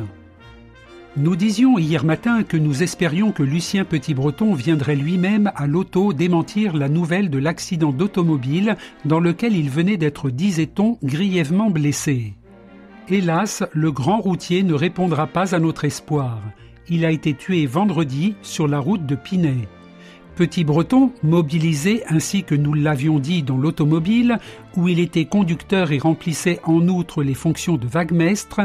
Nous 1.17 1.35
disions 1.35 1.77
hier 1.79 2.05
matin 2.05 2.45
que 2.45 2.57
nous 2.57 2.85
espérions 2.85 3.33
que 3.33 3.43
Lucien 3.43 3.85
Petit-Breton 3.85 4.55
viendrait 4.55 4.95
lui-même 4.95 5.51
à 5.57 5.67
l'auto 5.67 6.13
démentir 6.13 6.77
la 6.77 6.89
nouvelle 6.89 7.31
de 7.31 7.39
l'accident 7.39 7.91
d'automobile 7.91 8.77
dans 9.05 9.19
lequel 9.19 9.57
il 9.57 9.71
venait 9.71 9.97
d'être, 9.97 10.31
disait-on, 10.31 10.99
grièvement 11.03 11.71
blessé. 11.71 12.35
Hélas, 13.11 13.65
le 13.73 13.91
grand 13.91 14.21
routier 14.21 14.63
ne 14.63 14.75
répondra 14.75 15.27
pas 15.27 15.55
à 15.55 15.59
notre 15.59 15.87
espoir. 15.87 16.43
Il 16.91 17.07
a 17.07 17.11
été 17.11 17.33
tué 17.33 17.65
vendredi 17.65 18.35
sur 18.43 18.69
la 18.69 18.81
route 18.81 19.07
de 19.07 19.15
Pinet. 19.15 19.67
Petit 20.37 20.63
Breton, 20.63 21.13
mobilisé 21.23 22.03
ainsi 22.09 22.45
que 22.45 22.55
nous 22.55 22.75
l'avions 22.75 23.19
dit 23.19 23.43
dans 23.43 23.57
l'automobile, 23.57 24.39
où 24.77 24.89
il 24.89 25.01
était 25.01 25.25
conducteur 25.25 25.91
et 25.91 25.99
remplissait 25.99 26.61
en 26.65 26.87
outre 26.87 27.23
les 27.23 27.33
fonctions 27.33 27.77
de 27.77 27.87
vaguemestre, 27.87 28.61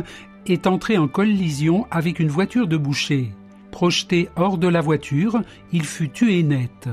est 0.46 0.68
entré 0.68 0.98
en 0.98 1.08
collision 1.08 1.88
avec 1.90 2.20
une 2.20 2.28
voiture 2.28 2.68
de 2.68 2.76
boucher. 2.76 3.30
Projeté 3.72 4.28
hors 4.36 4.58
de 4.58 4.68
la 4.68 4.82
voiture, 4.82 5.42
il 5.72 5.86
fut 5.86 6.10
tué 6.10 6.44
net. 6.44 6.90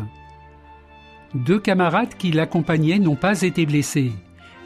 Deux 1.35 1.59
camarades 1.59 2.15
qui 2.17 2.31
l'accompagnaient 2.31 3.01
n'ont 3.01 3.17
pas 3.17 3.43
été 3.43 3.67
blessés. 3.67 4.13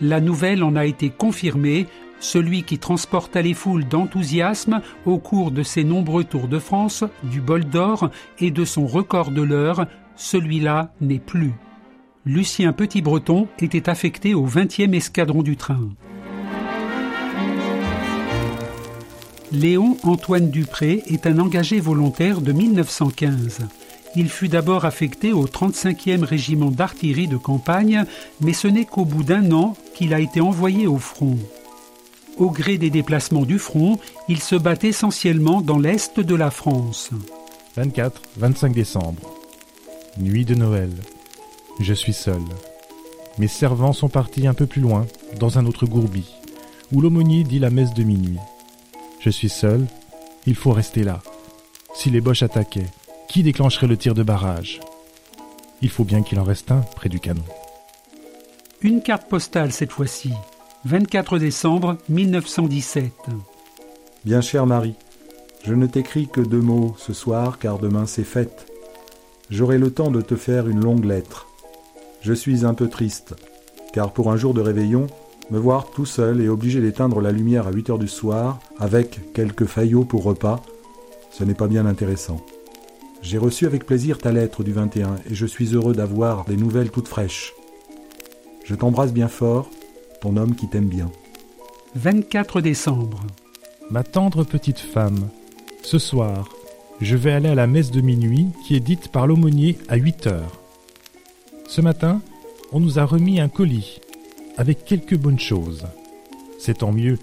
La 0.00 0.20
nouvelle 0.20 0.62
en 0.62 0.76
a 0.76 0.84
été 0.84 1.08
confirmée 1.08 1.86
celui 2.20 2.62
qui 2.62 2.78
transporta 2.78 3.42
les 3.42 3.54
foules 3.54 3.86
d'enthousiasme 3.86 4.80
au 5.06 5.18
cours 5.18 5.50
de 5.50 5.62
ses 5.62 5.84
nombreux 5.84 6.24
Tours 6.24 6.48
de 6.48 6.58
France, 6.58 7.04
du 7.22 7.40
bol 7.40 7.64
d'or 7.64 8.10
et 8.40 8.50
de 8.50 8.64
son 8.64 8.86
record 8.86 9.30
de 9.30 9.42
l'heure, 9.42 9.86
celui-là 10.16 10.92
n'est 11.00 11.18
plus. 11.18 11.52
Lucien 12.26 12.72
Petit-Breton 12.72 13.48
était 13.58 13.90
affecté 13.90 14.34
au 14.34 14.46
20e 14.46 14.94
escadron 14.94 15.42
du 15.42 15.56
train. 15.56 15.90
Léon 19.52 19.96
Antoine 20.02 20.50
Dupré 20.50 21.02
est 21.06 21.26
un 21.26 21.38
engagé 21.38 21.78
volontaire 21.78 22.40
de 22.40 22.52
1915. 22.52 23.60
Il 24.16 24.28
fut 24.28 24.48
d'abord 24.48 24.84
affecté 24.84 25.32
au 25.32 25.46
35e 25.46 26.24
régiment 26.24 26.70
d'artillerie 26.70 27.28
de 27.28 27.36
campagne, 27.36 28.04
mais 28.40 28.52
ce 28.52 28.68
n'est 28.68 28.84
qu'au 28.84 29.04
bout 29.04 29.22
d'un 29.22 29.52
an 29.52 29.76
qu'il 29.94 30.14
a 30.14 30.20
été 30.20 30.40
envoyé 30.40 30.86
au 30.86 30.98
front. 30.98 31.36
Au 32.36 32.50
gré 32.50 32.78
des 32.78 32.90
déplacements 32.90 33.44
du 33.44 33.58
front, 33.58 33.98
il 34.28 34.40
se 34.40 34.56
bat 34.56 34.74
essentiellement 34.82 35.60
dans 35.60 35.78
l'est 35.78 36.18
de 36.18 36.34
la 36.34 36.50
France. 36.50 37.10
24-25 37.78 38.72
décembre. 38.72 39.22
Nuit 40.18 40.44
de 40.44 40.54
Noël. 40.54 40.90
Je 41.80 41.94
suis 41.94 42.12
seul. 42.12 42.42
Mes 43.38 43.48
servants 43.48 43.92
sont 43.92 44.08
partis 44.08 44.46
un 44.46 44.54
peu 44.54 44.66
plus 44.66 44.80
loin, 44.80 45.06
dans 45.38 45.58
un 45.58 45.66
autre 45.66 45.86
gourbi, 45.86 46.24
où 46.92 47.00
l'aumônier 47.00 47.44
dit 47.44 47.58
la 47.58 47.70
messe 47.70 47.94
de 47.94 48.02
minuit. 48.02 48.38
Je 49.20 49.30
suis 49.30 49.48
seul, 49.48 49.86
il 50.46 50.54
faut 50.54 50.72
rester 50.72 51.02
là. 51.02 51.22
Si 51.94 52.10
les 52.10 52.20
Boches 52.20 52.42
attaquaient, 52.42 52.90
qui 53.28 53.42
déclencherait 53.42 53.86
le 53.86 53.96
tir 53.96 54.14
de 54.14 54.22
barrage? 54.22 54.80
Il 55.82 55.88
faut 55.90 56.04
bien 56.04 56.22
qu'il 56.22 56.38
en 56.38 56.44
reste 56.44 56.70
un 56.70 56.80
près 56.80 57.08
du 57.08 57.20
canon. 57.20 57.44
Une 58.80 59.02
carte 59.02 59.28
postale 59.28 59.72
cette 59.72 59.92
fois-ci, 59.92 60.30
24 60.86 61.38
décembre 61.38 61.96
1917. 62.10 63.10
Bien 64.26 64.42
chère 64.42 64.66
Marie, 64.66 64.96
je 65.64 65.72
ne 65.72 65.86
t'écris 65.86 66.28
que 66.28 66.42
deux 66.42 66.60
mots 66.60 66.94
ce 66.98 67.14
soir 67.14 67.58
car 67.58 67.78
demain 67.78 68.04
c'est 68.04 68.22
fête. 68.22 68.66
J'aurai 69.48 69.78
le 69.78 69.90
temps 69.90 70.10
de 70.10 70.20
te 70.20 70.36
faire 70.36 70.68
une 70.68 70.84
longue 70.84 71.06
lettre. 71.06 71.48
Je 72.20 72.34
suis 72.34 72.66
un 72.66 72.74
peu 72.74 72.88
triste, 72.88 73.34
car 73.94 74.12
pour 74.12 74.30
un 74.30 74.36
jour 74.36 74.52
de 74.52 74.60
réveillon, 74.60 75.06
me 75.50 75.58
voir 75.58 75.90
tout 75.90 76.04
seul 76.04 76.42
et 76.42 76.50
obligé 76.50 76.82
d'éteindre 76.82 77.22
la 77.22 77.32
lumière 77.32 77.66
à 77.66 77.72
8 77.72 77.90
heures 77.90 77.98
du 77.98 78.08
soir, 78.08 78.58
avec 78.78 79.32
quelques 79.32 79.66
faillots 79.66 80.04
pour 80.04 80.22
repas, 80.22 80.60
ce 81.30 81.44
n'est 81.44 81.54
pas 81.54 81.68
bien 81.68 81.86
intéressant. 81.86 82.44
J'ai 83.22 83.38
reçu 83.38 83.64
avec 83.64 83.86
plaisir 83.86 84.18
ta 84.18 84.32
lettre 84.32 84.62
du 84.62 84.74
21 84.74 85.16
et 85.30 85.34
je 85.34 85.46
suis 85.46 85.74
heureux 85.74 85.94
d'avoir 85.94 86.44
des 86.44 86.58
nouvelles 86.58 86.90
toutes 86.90 87.08
fraîches. 87.08 87.54
Je 88.64 88.74
t'embrasse 88.74 89.14
bien 89.14 89.28
fort 89.28 89.70
ton 90.24 90.38
homme 90.38 90.56
qui 90.56 90.68
t'aime 90.68 90.88
bien. 90.88 91.10
24 91.96 92.62
décembre. 92.62 93.20
Ma 93.90 94.02
tendre 94.02 94.42
petite 94.42 94.78
femme, 94.78 95.28
ce 95.82 95.98
soir, 95.98 96.48
je 97.02 97.14
vais 97.14 97.32
aller 97.32 97.50
à 97.50 97.54
la 97.54 97.66
messe 97.66 97.90
de 97.90 98.00
minuit 98.00 98.46
qui 98.64 98.74
est 98.74 98.80
dite 98.80 99.08
par 99.08 99.26
l'aumônier 99.26 99.76
à 99.86 99.96
8 99.96 100.26
heures. 100.28 100.60
Ce 101.68 101.82
matin, 101.82 102.22
on 102.72 102.80
nous 102.80 102.98
a 102.98 103.04
remis 103.04 103.38
un 103.38 103.50
colis 103.50 104.00
avec 104.56 104.86
quelques 104.86 105.16
bonnes 105.16 105.38
choses. 105.38 105.84
C'est 106.58 106.78
tant 106.78 106.92
mieux, 106.92 107.18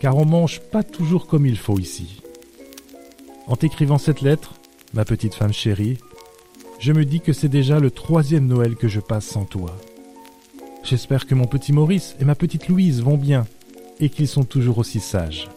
car 0.00 0.16
on 0.16 0.24
mange 0.24 0.58
pas 0.58 0.82
toujours 0.82 1.28
comme 1.28 1.46
il 1.46 1.56
faut 1.56 1.78
ici. 1.78 2.20
En 3.46 3.54
t'écrivant 3.54 3.98
cette 3.98 4.22
lettre, 4.22 4.54
ma 4.92 5.04
petite 5.04 5.36
femme 5.36 5.52
chérie, 5.52 5.98
je 6.80 6.92
me 6.92 7.04
dis 7.04 7.20
que 7.20 7.32
c'est 7.32 7.48
déjà 7.48 7.78
le 7.78 7.92
troisième 7.92 8.48
Noël 8.48 8.74
que 8.74 8.88
je 8.88 8.98
passe 8.98 9.26
sans 9.26 9.44
toi. 9.44 9.76
J'espère 10.82 11.26
que 11.26 11.34
mon 11.34 11.46
petit 11.46 11.72
Maurice 11.72 12.16
et 12.20 12.24
ma 12.24 12.34
petite 12.34 12.68
Louise 12.68 13.02
vont 13.02 13.16
bien 13.16 13.46
et 14.00 14.08
qu'ils 14.08 14.28
sont 14.28 14.44
toujours 14.44 14.78
aussi 14.78 15.00
sages. 15.00 15.48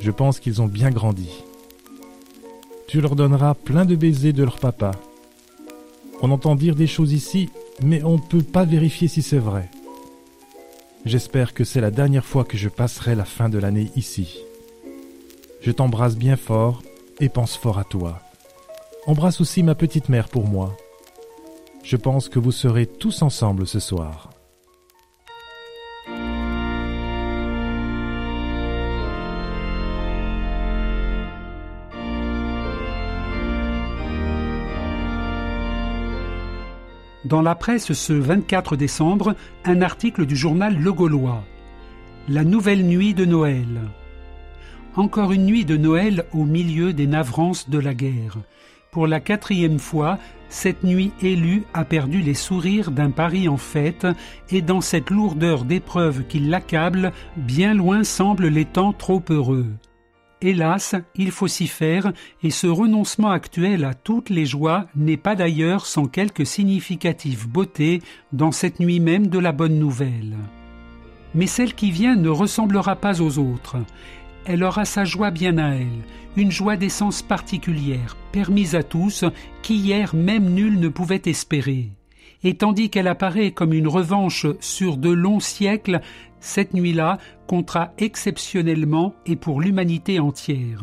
Je 0.00 0.10
pense 0.10 0.40
qu'ils 0.40 0.60
ont 0.60 0.66
bien 0.66 0.90
grandi. 0.90 1.30
Tu 2.88 3.00
leur 3.00 3.16
donneras 3.16 3.54
plein 3.54 3.84
de 3.84 3.96
baisers 3.96 4.32
de 4.32 4.44
leur 4.44 4.58
papa. 4.58 4.92
On 6.20 6.30
entend 6.30 6.54
dire 6.54 6.74
des 6.74 6.86
choses 6.86 7.12
ici, 7.12 7.48
mais 7.82 8.02
on 8.02 8.14
ne 8.14 8.22
peut 8.22 8.42
pas 8.42 8.64
vérifier 8.64 9.08
si 9.08 9.22
c'est 9.22 9.38
vrai. 9.38 9.70
J'espère 11.04 11.54
que 11.54 11.64
c'est 11.64 11.80
la 11.80 11.90
dernière 11.90 12.24
fois 12.24 12.44
que 12.44 12.56
je 12.56 12.68
passerai 12.68 13.14
la 13.14 13.24
fin 13.24 13.48
de 13.48 13.58
l'année 13.58 13.90
ici. 13.94 14.38
Je 15.60 15.70
t'embrasse 15.70 16.16
bien 16.16 16.36
fort 16.36 16.82
et 17.20 17.28
pense 17.28 17.56
fort 17.56 17.78
à 17.78 17.84
toi. 17.84 18.20
Embrasse 19.06 19.40
aussi 19.40 19.62
ma 19.62 19.74
petite 19.74 20.08
mère 20.08 20.28
pour 20.28 20.46
moi. 20.46 20.76
Je 21.82 21.96
pense 21.96 22.28
que 22.28 22.38
vous 22.38 22.52
serez 22.52 22.86
tous 22.86 23.22
ensemble 23.22 23.66
ce 23.66 23.80
soir. 23.80 24.30
Dans 37.24 37.42
la 37.42 37.54
presse 37.54 37.92
ce 37.92 38.12
24 38.14 38.76
décembre, 38.76 39.34
un 39.66 39.82
article 39.82 40.24
du 40.24 40.34
journal 40.34 40.78
Le 40.78 40.92
Gaulois. 40.94 41.44
La 42.26 42.42
nouvelle 42.42 42.86
nuit 42.86 43.12
de 43.12 43.26
Noël. 43.26 43.82
Encore 44.96 45.32
une 45.32 45.44
nuit 45.44 45.66
de 45.66 45.76
Noël 45.76 46.24
au 46.32 46.44
milieu 46.44 46.94
des 46.94 47.06
navrances 47.06 47.68
de 47.68 47.78
la 47.78 47.92
guerre. 47.92 48.38
Pour 48.92 49.06
la 49.06 49.20
quatrième 49.20 49.78
fois, 49.78 50.18
cette 50.48 50.84
nuit 50.84 51.12
élue 51.22 51.64
a 51.74 51.84
perdu 51.84 52.20
les 52.20 52.34
sourires 52.34 52.90
d'un 52.90 53.10
Paris 53.10 53.48
en 53.48 53.56
fête, 53.56 54.06
et 54.50 54.62
dans 54.62 54.80
cette 54.80 55.10
lourdeur 55.10 55.64
d'épreuves 55.64 56.24
qui 56.26 56.38
l'accable, 56.38 57.12
bien 57.36 57.74
loin 57.74 58.04
semblent 58.04 58.48
les 58.48 58.64
temps 58.64 58.92
trop 58.92 59.22
heureux. 59.30 59.66
Hélas, 60.40 60.94
il 61.16 61.32
faut 61.32 61.48
s'y 61.48 61.66
faire, 61.66 62.12
et 62.42 62.50
ce 62.50 62.68
renoncement 62.68 63.30
actuel 63.30 63.84
à 63.84 63.94
toutes 63.94 64.30
les 64.30 64.46
joies 64.46 64.86
n'est 64.94 65.16
pas 65.16 65.34
d'ailleurs 65.34 65.84
sans 65.84 66.06
quelque 66.06 66.44
significative 66.44 67.48
beauté 67.48 68.00
dans 68.32 68.52
cette 68.52 68.78
nuit 68.78 69.00
même 69.00 69.26
de 69.26 69.38
la 69.38 69.50
bonne 69.50 69.78
nouvelle. 69.78 70.36
Mais 71.34 71.46
celle 71.46 71.74
qui 71.74 71.90
vient 71.90 72.16
ne 72.16 72.28
ressemblera 72.28 72.96
pas 72.96 73.20
aux 73.20 73.38
autres 73.38 73.76
elle 74.48 74.64
aura 74.64 74.86
sa 74.86 75.04
joie 75.04 75.30
bien 75.30 75.58
à 75.58 75.74
elle, 75.74 76.04
une 76.36 76.50
joie 76.50 76.76
d'essence 76.76 77.20
particulière, 77.20 78.16
permise 78.32 78.74
à 78.74 78.82
tous, 78.82 79.24
qu'hier 79.62 80.14
même 80.14 80.48
nul 80.48 80.80
ne 80.80 80.88
pouvait 80.88 81.22
espérer. 81.26 81.90
Et 82.42 82.54
tandis 82.54 82.88
qu'elle 82.88 83.08
apparaît 83.08 83.50
comme 83.50 83.74
une 83.74 83.88
revanche 83.88 84.46
sur 84.60 84.96
de 84.96 85.10
longs 85.10 85.40
siècles, 85.40 86.00
cette 86.40 86.72
nuit-là 86.72 87.18
comptera 87.46 87.92
exceptionnellement 87.98 89.14
et 89.26 89.36
pour 89.36 89.60
l'humanité 89.60 90.18
entière. 90.18 90.82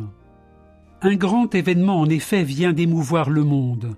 Un 1.02 1.16
grand 1.16 1.54
événement 1.56 2.00
en 2.00 2.10
effet 2.10 2.44
vient 2.44 2.74
d'émouvoir 2.74 3.30
le 3.30 3.44
monde. 3.44 3.96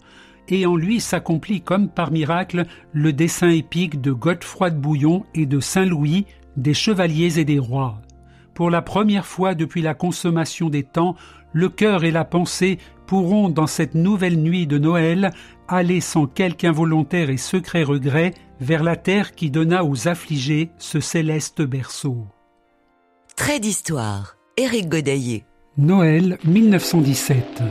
et 0.49 0.65
en 0.65 0.77
lui 0.77 1.01
s'accomplit 1.01 1.59
comme 1.59 1.89
par 1.89 2.09
miracle 2.09 2.65
le 2.93 3.11
dessein 3.11 3.49
épique 3.49 3.99
de 3.99 4.13
Godefroy 4.13 4.69
de 4.69 4.79
Bouillon 4.79 5.25
et 5.35 5.45
de 5.45 5.59
Saint-Louis, 5.59 6.25
des 6.55 6.73
chevaliers 6.73 7.37
et 7.37 7.43
des 7.43 7.59
rois. 7.59 8.01
Pour 8.57 8.71
la 8.71 8.81
première 8.81 9.27
fois 9.27 9.53
depuis 9.53 9.83
la 9.83 9.93
consommation 9.93 10.71
des 10.71 10.81
temps, 10.81 11.15
le 11.53 11.69
cœur 11.69 12.03
et 12.03 12.09
la 12.09 12.25
pensée 12.25 12.79
pourront, 13.05 13.49
dans 13.49 13.67
cette 13.67 13.93
nouvelle 13.93 14.41
nuit 14.41 14.65
de 14.65 14.79
Noël, 14.79 15.31
aller 15.67 16.01
sans 16.01 16.25
quelque 16.25 16.65
involontaire 16.65 17.29
et 17.29 17.37
secret 17.37 17.83
regret 17.83 18.33
vers 18.59 18.83
la 18.83 18.95
terre 18.95 19.35
qui 19.35 19.51
donna 19.51 19.85
aux 19.85 20.07
affligés 20.07 20.71
ce 20.79 20.99
céleste 20.99 21.61
berceau. 21.61 22.25
Trait 23.35 23.59
d'histoire. 23.59 24.37
Éric 24.57 24.89
Godaillé. 24.89 25.45
Noël 25.77 26.39
1917. 26.43 27.61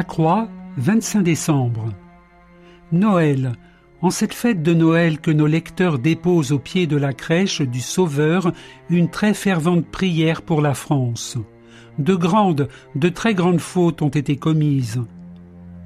La 0.00 0.04
Croix, 0.04 0.48
25 0.78 1.20
décembre. 1.20 1.92
Noël. 2.90 3.52
En 4.00 4.08
cette 4.08 4.32
fête 4.32 4.62
de 4.62 4.72
Noël 4.72 5.20
que 5.20 5.30
nos 5.30 5.46
lecteurs 5.46 5.98
déposent 5.98 6.52
au 6.52 6.58
pied 6.58 6.86
de 6.86 6.96
la 6.96 7.12
crèche 7.12 7.60
du 7.60 7.82
Sauveur 7.82 8.50
une 8.88 9.10
très 9.10 9.34
fervente 9.34 9.84
prière 9.84 10.40
pour 10.40 10.62
la 10.62 10.72
France. 10.72 11.36
De 11.98 12.14
grandes, 12.14 12.70
de 12.94 13.10
très 13.10 13.34
grandes 13.34 13.60
fautes 13.60 14.00
ont 14.00 14.08
été 14.08 14.36
commises. 14.36 15.02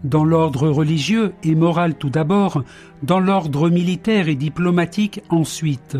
Dans 0.04 0.24
l'ordre 0.24 0.68
religieux 0.68 1.32
et 1.42 1.56
moral 1.56 1.96
tout 1.96 2.10
d'abord, 2.10 2.62
dans 3.02 3.18
l'ordre 3.18 3.68
militaire 3.68 4.28
et 4.28 4.36
diplomatique 4.36 5.22
ensuite. 5.28 5.96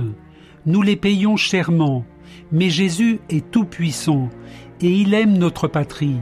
Nous 0.66 0.82
les 0.82 0.94
payons 0.94 1.36
chèrement, 1.36 2.04
mais 2.52 2.70
Jésus 2.70 3.18
est 3.28 3.50
tout-puissant, 3.50 4.30
et 4.80 5.00
il 5.00 5.14
aime 5.14 5.36
notre 5.36 5.66
patrie. 5.66 6.20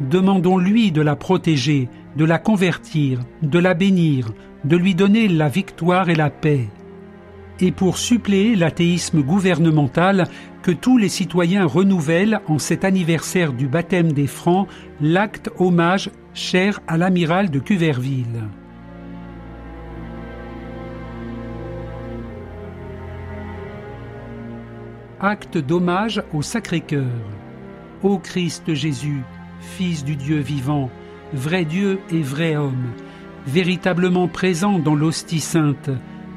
Demandons-lui 0.00 0.92
de 0.92 1.02
la 1.02 1.14
protéger, 1.14 1.88
de 2.16 2.24
la 2.24 2.38
convertir, 2.38 3.20
de 3.42 3.58
la 3.58 3.74
bénir, 3.74 4.32
de 4.64 4.76
lui 4.76 4.94
donner 4.94 5.28
la 5.28 5.48
victoire 5.48 6.08
et 6.08 6.14
la 6.14 6.30
paix. 6.30 6.68
Et 7.60 7.72
pour 7.72 7.98
suppléer 7.98 8.56
l'athéisme 8.56 9.22
gouvernemental, 9.22 10.26
que 10.62 10.70
tous 10.70 10.96
les 10.96 11.08
citoyens 11.08 11.66
renouvellent 11.66 12.40
en 12.48 12.58
cet 12.58 12.84
anniversaire 12.84 13.52
du 13.52 13.66
baptême 13.66 14.12
des 14.12 14.26
Francs 14.26 14.68
l'acte 15.00 15.50
hommage 15.58 16.10
cher 16.32 16.80
à 16.86 16.96
l'amiral 16.96 17.50
de 17.50 17.58
Cuverville. 17.58 18.44
Acte 25.20 25.58
d'hommage 25.58 26.22
au 26.32 26.40
Sacré-Cœur. 26.40 27.04
Ô 28.02 28.18
Christ 28.18 28.72
Jésus, 28.72 29.22
Fils 29.60 30.04
du 30.04 30.16
Dieu 30.16 30.38
vivant, 30.38 30.90
vrai 31.32 31.64
Dieu 31.64 32.00
et 32.10 32.22
vrai 32.22 32.56
homme, 32.56 32.92
véritablement 33.46 34.28
présent 34.28 34.78
dans 34.78 34.94
l'hostie 34.94 35.40
sainte, 35.40 35.90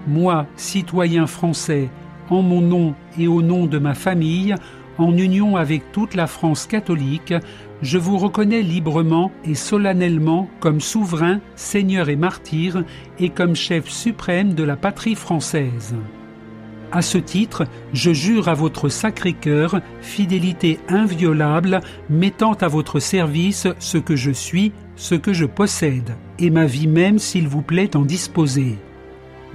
moi, 0.07 0.45
citoyen 0.55 1.27
français, 1.27 1.89
en 2.29 2.41
mon 2.41 2.61
nom 2.61 2.95
et 3.17 3.27
au 3.27 3.41
nom 3.41 3.65
de 3.65 3.79
ma 3.79 3.93
famille, 3.93 4.55
en 4.97 5.15
union 5.17 5.55
avec 5.55 5.91
toute 5.91 6.13
la 6.13 6.27
France 6.27 6.67
catholique, 6.67 7.33
je 7.81 7.97
vous 7.97 8.17
reconnais 8.17 8.61
librement 8.61 9.31
et 9.43 9.55
solennellement 9.55 10.49
comme 10.59 10.81
souverain, 10.81 11.39
seigneur 11.55 12.09
et 12.09 12.15
martyr, 12.15 12.83
et 13.19 13.29
comme 13.29 13.55
chef 13.55 13.89
suprême 13.89 14.53
de 14.53 14.63
la 14.63 14.75
patrie 14.75 15.15
française. 15.15 15.95
À 16.95 17.01
ce 17.01 17.17
titre, 17.17 17.63
je 17.91 18.13
jure 18.13 18.49
à 18.49 18.53
votre 18.53 18.87
sacré 18.87 19.33
cœur 19.33 19.81
fidélité 20.01 20.79
inviolable, 20.87 21.81
mettant 22.07 22.53
à 22.53 22.67
votre 22.67 22.99
service 22.99 23.67
ce 23.79 23.97
que 23.97 24.15
je 24.15 24.29
suis, 24.29 24.71
ce 24.95 25.15
que 25.15 25.33
je 25.33 25.45
possède, 25.45 26.15
et 26.37 26.51
ma 26.51 26.67
vie 26.67 26.85
même 26.85 27.17
s'il 27.17 27.47
vous 27.47 27.63
plaît 27.63 27.95
en 27.97 28.03
disposer. 28.03 28.77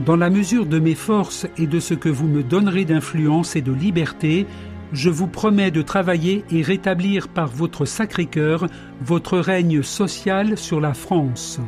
Dans 0.00 0.16
la 0.16 0.30
mesure 0.30 0.66
de 0.66 0.80
mes 0.80 0.96
forces 0.96 1.46
et 1.56 1.68
de 1.68 1.78
ce 1.78 1.94
que 1.94 2.08
vous 2.08 2.26
me 2.26 2.42
donnerez 2.42 2.84
d'influence 2.84 3.54
et 3.54 3.62
de 3.62 3.72
liberté, 3.72 4.44
je 4.92 5.08
vous 5.08 5.28
promets 5.28 5.70
de 5.70 5.82
travailler 5.82 6.44
et 6.50 6.62
rétablir 6.62 7.28
par 7.28 7.46
votre 7.46 7.84
sacré 7.84 8.26
cœur 8.26 8.66
votre 9.00 9.38
règne 9.38 9.82
social 9.84 10.58
sur 10.58 10.80
la 10.80 10.92
France. 10.92 11.60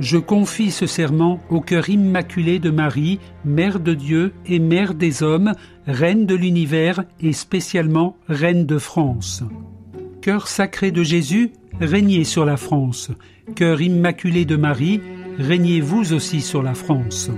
Je 0.00 0.18
confie 0.18 0.72
ce 0.72 0.86
serment 0.86 1.38
au 1.50 1.60
cœur 1.60 1.88
immaculé 1.88 2.58
de 2.58 2.70
Marie, 2.70 3.20
Mère 3.44 3.78
de 3.78 3.94
Dieu 3.94 4.32
et 4.44 4.58
Mère 4.58 4.92
des 4.94 5.22
hommes, 5.22 5.52
Reine 5.86 6.26
de 6.26 6.34
l'univers 6.34 7.04
et 7.20 7.32
spécialement 7.32 8.16
Reine 8.28 8.66
de 8.66 8.78
France. 8.78 9.44
Cœur 10.20 10.48
sacré 10.48 10.90
de 10.90 11.04
Jésus, 11.04 11.52
régnez 11.80 12.24
sur 12.24 12.44
la 12.44 12.56
France. 12.56 13.12
Cœur 13.54 13.80
immaculé 13.82 14.44
de 14.44 14.56
Marie, 14.56 15.00
régnez 15.38 15.80
vous 15.80 16.12
aussi 16.12 16.40
sur 16.40 16.62
la 16.62 16.74
France. 16.74 17.30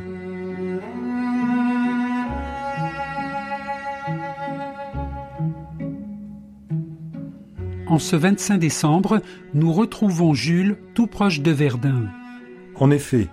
En 7.87 7.99
ce 7.99 8.17
25 8.17 8.59
décembre, 8.59 9.21
nous 9.53 9.73
retrouvons 9.73 10.33
Jules 10.33 10.77
tout 10.95 11.07
proche 11.07 11.41
de 11.41 11.51
Verdun. 11.51 12.09
En 12.79 12.91
effet, 12.91 13.29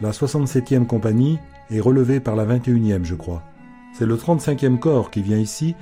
la 0.00 0.10
67e 0.10 0.86
compagnie 0.86 1.38
est 1.70 1.80
relevée 1.80 2.20
par 2.20 2.36
la 2.36 2.44
21e, 2.44 3.04
je 3.04 3.14
crois. 3.14 3.42
C'est 3.94 4.06
le 4.06 4.16
35e 4.16 4.78
corps 4.78 5.10
qui 5.10 5.22
vient 5.22 5.38
ici, 5.38 5.74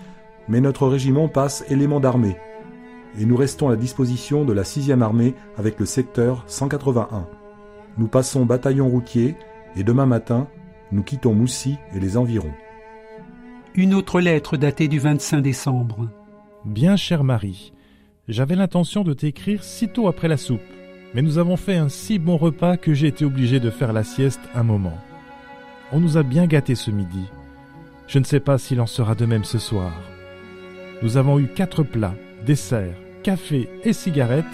mais 0.49 0.61
notre 0.61 0.87
régiment 0.87 1.29
passe 1.29 1.65
élément 1.69 1.99
d'armée. 1.99 2.37
Et 3.19 3.27
nous 3.27 3.37
restons 3.37 3.69
à 3.69 3.71
la 3.71 3.77
disposition 3.77 4.45
de 4.45 4.53
la 4.53 4.63
6e 4.63 5.03
armée 5.03 5.35
avec 5.57 5.81
le 5.81 5.87
secteur 5.87 6.45
181. 6.47 7.27
Nous 7.97 8.07
passons 8.07 8.45
bataillon 8.45 8.89
routier 8.89 9.35
et 9.77 9.83
demain 9.83 10.07
matin, 10.07 10.47
nous 10.93 11.03
quittons 11.03 11.35
Moussy 11.35 11.77
et 11.95 12.01
les 12.01 12.17
environs. 12.17 12.55
Une 13.75 13.95
autre 13.95 14.21
lettre 14.21 14.57
datée 14.57 14.89
du 14.89 15.01
25 15.01 15.41
décembre. 15.41 16.09
Bien 16.65 16.97
chère 16.97 17.25
Marie, 17.25 17.73
j'avais 18.29 18.57
l'intention 18.57 19.03
de 19.03 19.15
t'écrire 19.15 19.65
sitôt 19.65 20.07
après 20.07 20.29
la 20.29 20.37
soupe 20.37 20.61
mais 21.15 21.23
nous 21.23 21.39
avons 21.39 21.57
fait 21.57 21.77
un 21.77 21.89
si 21.89 22.19
bon 22.19 22.37
repas 22.37 22.77
que 22.77 22.95
j'ai 22.95 23.09
été 23.09 23.25
obligé 23.25 23.61
de 23.61 23.71
faire 23.71 23.93
la 23.93 24.05
sieste 24.05 24.41
un 24.55 24.63
moment. 24.63 24.99
On 25.93 26.01
nous 26.01 26.17
a 26.17 26.23
bien 26.23 26.47
gâtés 26.47 26.75
ce 26.75 26.91
midi. 26.91 27.25
Je 28.07 28.19
ne 28.19 28.25
sais 28.25 28.41
pas 28.41 28.59
s'il 28.59 28.81
en 28.81 28.87
sera 28.87 29.15
de 29.15 29.27
même 29.27 29.45
ce 29.45 29.59
soir. 29.59 29.93
Nous 31.03 31.17
avons 31.17 31.39
eu 31.39 31.47
quatre 31.47 31.83
plats, 31.83 32.15
desserts, 32.45 32.97
café 33.23 33.69
et 33.85 33.93
cigarettes, 33.93 34.45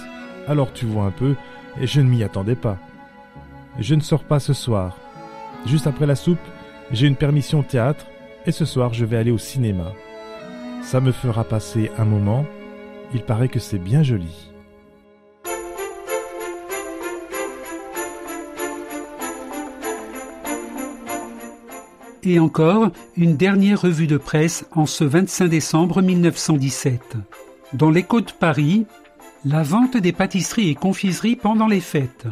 alors 0.46 0.72
tu 0.72 0.86
vois 0.86 1.04
un 1.04 1.10
peu, 1.10 1.34
et 1.80 1.86
je 1.86 2.00
ne 2.00 2.08
m'y 2.08 2.22
attendais 2.22 2.54
pas. 2.54 2.78
Je 3.78 3.94
ne 3.94 4.00
sors 4.00 4.24
pas 4.24 4.40
ce 4.40 4.52
soir. 4.52 4.96
Juste 5.66 5.86
après 5.86 6.06
la 6.06 6.16
soupe, 6.16 6.38
j'ai 6.92 7.06
une 7.06 7.16
permission 7.16 7.62
théâtre, 7.62 8.06
et 8.46 8.52
ce 8.52 8.64
soir 8.64 8.94
je 8.94 9.04
vais 9.04 9.16
aller 9.16 9.30
au 9.30 9.38
cinéma. 9.38 9.92
Ça 10.82 11.00
me 11.00 11.12
fera 11.12 11.44
passer 11.44 11.90
un 11.98 12.04
moment. 12.04 12.44
Il 13.14 13.22
paraît 13.22 13.48
que 13.48 13.58
c'est 13.58 13.78
bien 13.78 14.02
joli. 14.02 14.53
Et 22.26 22.38
encore, 22.38 22.90
une 23.16 23.36
dernière 23.36 23.82
revue 23.82 24.06
de 24.06 24.16
presse 24.16 24.64
en 24.72 24.86
ce 24.86 25.04
25 25.04 25.46
décembre 25.46 26.00
1917. 26.00 27.16
Dans 27.74 27.90
l'écho 27.90 28.22
de 28.22 28.32
Paris, 28.32 28.86
la 29.44 29.62
vente 29.62 29.98
des 29.98 30.12
pâtisseries 30.12 30.70
et 30.70 30.74
confiseries 30.74 31.36
pendant 31.36 31.66
les 31.66 31.80
fêtes. 31.80 32.26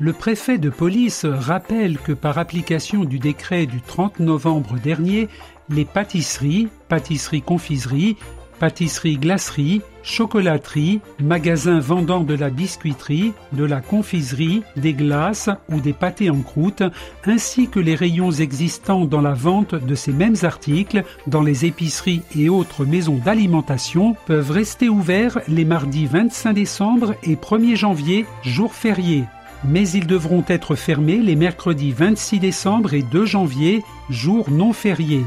Le 0.00 0.12
préfet 0.12 0.58
de 0.58 0.70
police 0.70 1.24
rappelle 1.24 1.98
que 1.98 2.12
par 2.12 2.38
application 2.38 3.04
du 3.04 3.20
décret 3.20 3.66
du 3.66 3.80
30 3.80 4.18
novembre 4.18 4.76
dernier, 4.82 5.28
les 5.68 5.84
pâtisseries, 5.84 6.68
pâtisseries-confiseries, 6.88 8.16
pâtisserie-glacerie, 8.58 9.82
chocolaterie, 10.02 11.00
magasin 11.22 11.80
vendant 11.80 12.20
de 12.20 12.34
la 12.34 12.50
biscuiterie, 12.50 13.32
de 13.52 13.64
la 13.64 13.80
confiserie, 13.80 14.62
des 14.76 14.94
glaces 14.94 15.50
ou 15.70 15.80
des 15.80 15.92
pâtés 15.92 16.30
en 16.30 16.40
croûte, 16.40 16.82
ainsi 17.24 17.68
que 17.68 17.80
les 17.80 17.94
rayons 17.94 18.32
existants 18.32 19.04
dans 19.04 19.20
la 19.20 19.34
vente 19.34 19.74
de 19.74 19.94
ces 19.94 20.12
mêmes 20.12 20.36
articles 20.42 21.04
dans 21.26 21.42
les 21.42 21.66
épiceries 21.66 22.22
et 22.36 22.48
autres 22.48 22.84
maisons 22.84 23.20
d'alimentation 23.24 24.16
peuvent 24.26 24.50
rester 24.50 24.88
ouverts 24.88 25.40
les 25.48 25.64
mardis 25.64 26.06
25 26.06 26.52
décembre 26.52 27.14
et 27.22 27.36
1er 27.36 27.76
janvier, 27.76 28.26
jours 28.42 28.74
fériés. 28.74 29.24
Mais 29.64 29.88
ils 29.88 30.06
devront 30.06 30.44
être 30.48 30.74
fermés 30.76 31.18
les 31.18 31.36
mercredis 31.36 31.92
26 31.92 32.38
décembre 32.38 32.94
et 32.94 33.02
2 33.02 33.26
janvier, 33.26 33.82
jours 34.08 34.50
non 34.50 34.72
fériés. 34.72 35.24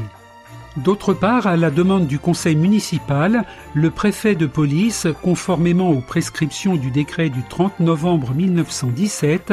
D'autre 0.78 1.12
part, 1.12 1.46
à 1.46 1.56
la 1.56 1.70
demande 1.70 2.06
du 2.06 2.18
conseil 2.18 2.56
municipal, 2.56 3.44
le 3.74 3.90
préfet 3.90 4.34
de 4.34 4.46
police, 4.46 5.06
conformément 5.22 5.90
aux 5.90 6.00
prescriptions 6.00 6.76
du 6.76 6.90
décret 6.90 7.28
du 7.28 7.42
30 7.42 7.80
novembre 7.80 8.32
1917, 8.34 9.52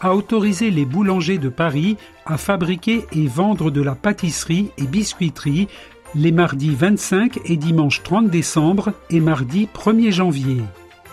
a 0.00 0.14
autorisé 0.14 0.70
les 0.70 0.84
boulangers 0.84 1.38
de 1.38 1.48
Paris 1.48 1.96
à 2.24 2.36
fabriquer 2.36 3.04
et 3.10 3.26
vendre 3.26 3.72
de 3.72 3.82
la 3.82 3.96
pâtisserie 3.96 4.70
et 4.78 4.86
biscuiterie 4.86 5.66
les 6.14 6.32
mardis 6.32 6.74
25 6.74 7.40
et 7.44 7.56
dimanche 7.56 8.02
30 8.04 8.30
décembre 8.30 8.92
et 9.10 9.20
mardi 9.20 9.68
1er 9.74 10.12
janvier. 10.12 10.62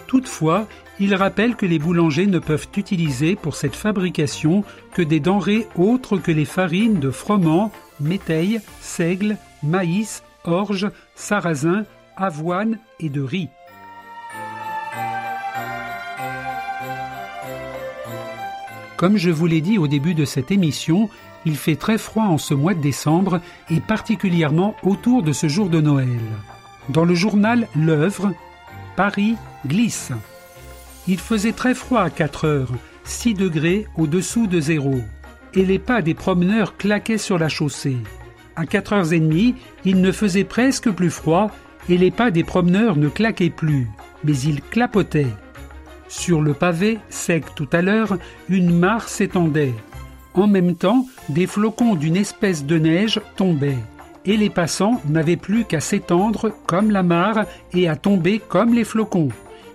Toutefois, 0.06 0.68
il 1.00 1.16
rappelle 1.16 1.56
que 1.56 1.66
les 1.66 1.80
boulangers 1.80 2.28
ne 2.28 2.40
peuvent 2.40 2.68
utiliser 2.76 3.36
pour 3.36 3.56
cette 3.56 3.76
fabrication 3.76 4.64
que 4.94 5.02
des 5.02 5.20
denrées 5.20 5.68
autres 5.76 6.18
que 6.18 6.32
les 6.32 6.46
farines 6.46 7.00
de 7.00 7.12
froment, 7.12 7.72
méteille, 8.00 8.60
seigle, 8.80 9.38
maïs, 9.64 10.24
orge, 10.44 10.90
sarrasin, 11.16 11.86
avoine 12.16 12.80
et 13.00 13.10
de 13.10 13.22
riz. 13.22 13.50
Comme 18.98 19.18
je 19.18 19.30
vous 19.30 19.46
l'ai 19.46 19.62
dit 19.62 19.78
au 19.78 19.88
début 19.88 20.16
de 20.16 20.26
cette 20.26 20.50
émission, 20.50 21.08
il 21.46 21.56
fait 21.56 21.76
très 21.76 22.00
froid 22.00 22.24
en 22.24 22.40
ce 22.40 22.56
mois 22.56 22.74
de 22.74 22.82
décembre 22.82 23.40
et 23.70 23.80
particulièrement 23.80 24.76
autour 24.82 25.22
de 25.22 25.34
ce 25.34 25.48
jour 25.48 25.70
de 25.70 25.80
Noël. 25.80 26.20
Dans 26.90 27.06
le 27.06 27.14
journal 27.14 27.68
L'œuvre, 27.76 28.34
Paris 28.96 29.36
glisse. 29.68 30.12
Il 31.08 31.20
faisait 31.20 31.52
très 31.52 31.76
froid 31.76 32.02
à 32.02 32.10
4 32.10 32.46
heures, 32.46 32.72
6 33.04 33.36
degrés 33.36 33.86
au-dessous 33.98 34.48
de 34.48 34.60
zéro, 34.60 34.96
et 35.54 35.64
les 35.64 35.80
pas 35.80 36.02
des 36.02 36.16
promeneurs 36.16 36.76
claquaient 36.76 37.20
sur 37.20 37.38
la 37.38 37.50
chaussée. 37.50 37.98
À 38.58 38.64
4h30, 38.64 39.54
il 39.86 40.02
ne 40.02 40.12
faisait 40.12 40.44
presque 40.44 40.90
plus 40.90 41.12
froid 41.12 41.52
et 41.90 41.98
les 41.98 42.10
pas 42.10 42.32
des 42.32 42.44
promeneurs 42.44 42.98
ne 42.98 43.08
claquaient 43.08 43.52
plus, 43.52 43.88
mais 44.24 44.36
ils 44.36 44.62
clapotaient. 44.62 45.32
Sur 46.08 46.42
le 46.42 46.56
pavé, 46.56 46.98
sec 47.10 47.46
tout 47.54 47.68
à 47.72 47.84
l'heure, 47.84 48.18
une 48.50 48.76
mare 48.76 49.10
s'étendait. 49.10 49.76
En 50.34 50.48
même 50.48 50.76
temps, 50.76 51.06
des 51.30 51.46
flocons 51.46 51.94
d'une 51.94 52.18
espèce 52.18 52.66
de 52.66 52.80
neige 52.80 53.22
tombaient, 53.36 53.78
et 54.26 54.38
les 54.38 54.50
passants 54.50 55.02
n'avaient 55.08 55.38
plus 55.38 55.64
qu'à 55.64 55.80
s'étendre 55.80 56.52
comme 56.66 56.90
la 56.90 57.04
mare 57.04 57.46
et 57.74 57.88
à 57.88 57.96
tomber 57.96 58.40
comme 58.40 58.74
les 58.74 58.84
flocons. 58.84 59.30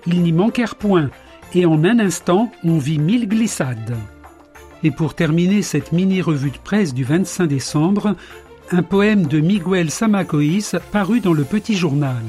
Ils 0.09 0.23
n'y 0.23 0.33
manquèrent 0.33 0.75
point, 0.75 1.11
et 1.55 1.67
en 1.67 1.85
un 1.85 2.01
instant, 2.01 2.51
on 2.65 2.79
vit 2.79 2.99
mille 2.99 3.29
glissades. 3.29 3.97
Et 4.83 4.91
pour 4.91 5.15
terminer 5.15 5.63
cette 5.63 5.93
mini-revue 5.93 6.51
de 6.51 6.59
presse 6.59 6.93
du 6.93 7.05
25 7.05 7.47
décembre, 7.47 8.17
un 8.73 8.83
poème 8.83 9.27
de 9.27 9.41
Miguel 9.41 9.91
Zamacois 9.91 10.81
paru 10.93 11.21
dans 11.21 11.35
le 11.35 11.45
Petit 11.45 11.77
Journal. 11.77 12.25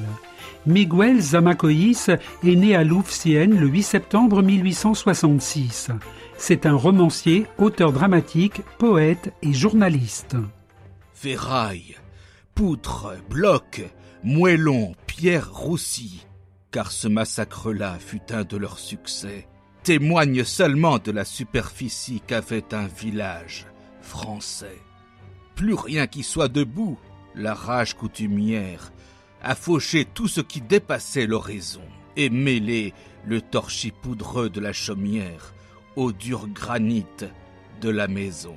Miguel 0.66 1.22
Zamacois 1.22 1.72
est 1.72 2.56
né 2.56 2.76
à 2.76 2.84
Louvciennes 2.84 3.58
le 3.58 3.68
8 3.68 3.84
septembre 3.84 4.42
1866. 4.42 5.92
C'est 6.38 6.66
un 6.66 6.76
romancier, 6.76 7.46
auteur 7.58 7.94
dramatique, 7.94 8.62
poète 8.78 9.34
et 9.42 9.54
journaliste. 9.54 10.36
Ferraille, 11.14 11.96
poutre, 12.56 13.14
bloc, 13.30 13.82
moellon, 14.24 14.96
pierre 15.08 15.54
roussie, 15.54 16.26
car 16.72 16.92
ce 16.92 17.08
massacre-là 17.08 17.98
fut 18.00 18.32
un 18.32 18.44
de 18.44 18.58
leurs 18.58 18.80
succès, 18.80 19.48
témoigne 19.84 20.44
seulement 20.44 20.98
de 20.98 21.12
la 21.12 21.24
superficie 21.24 22.22
qu'avait 22.26 22.74
un 22.74 22.88
village 22.88 23.66
français 24.02 24.82
plus 25.56 25.74
rien 25.74 26.08
qui 26.08 26.24
soit 26.24 26.48
debout. 26.48 26.98
La 27.36 27.54
rage 27.54 27.96
coutumière 27.96 28.92
a 29.42 29.56
fauché 29.56 30.06
tout 30.06 30.28
ce 30.28 30.42
qui 30.42 30.62
dépassait 30.62 31.26
l'horizon 31.28 31.82
et 32.16 32.30
mêlé 32.30 32.94
le 33.26 33.42
torchis 33.42 33.92
poudreux 33.92 34.50
de 34.50 34.60
la 34.60 34.74
chaumière 34.74 35.54
au 35.96 36.12
dur 36.12 36.48
granit 36.48 37.06
de 37.82 37.90
la 37.90 38.08
maison. 38.08 38.56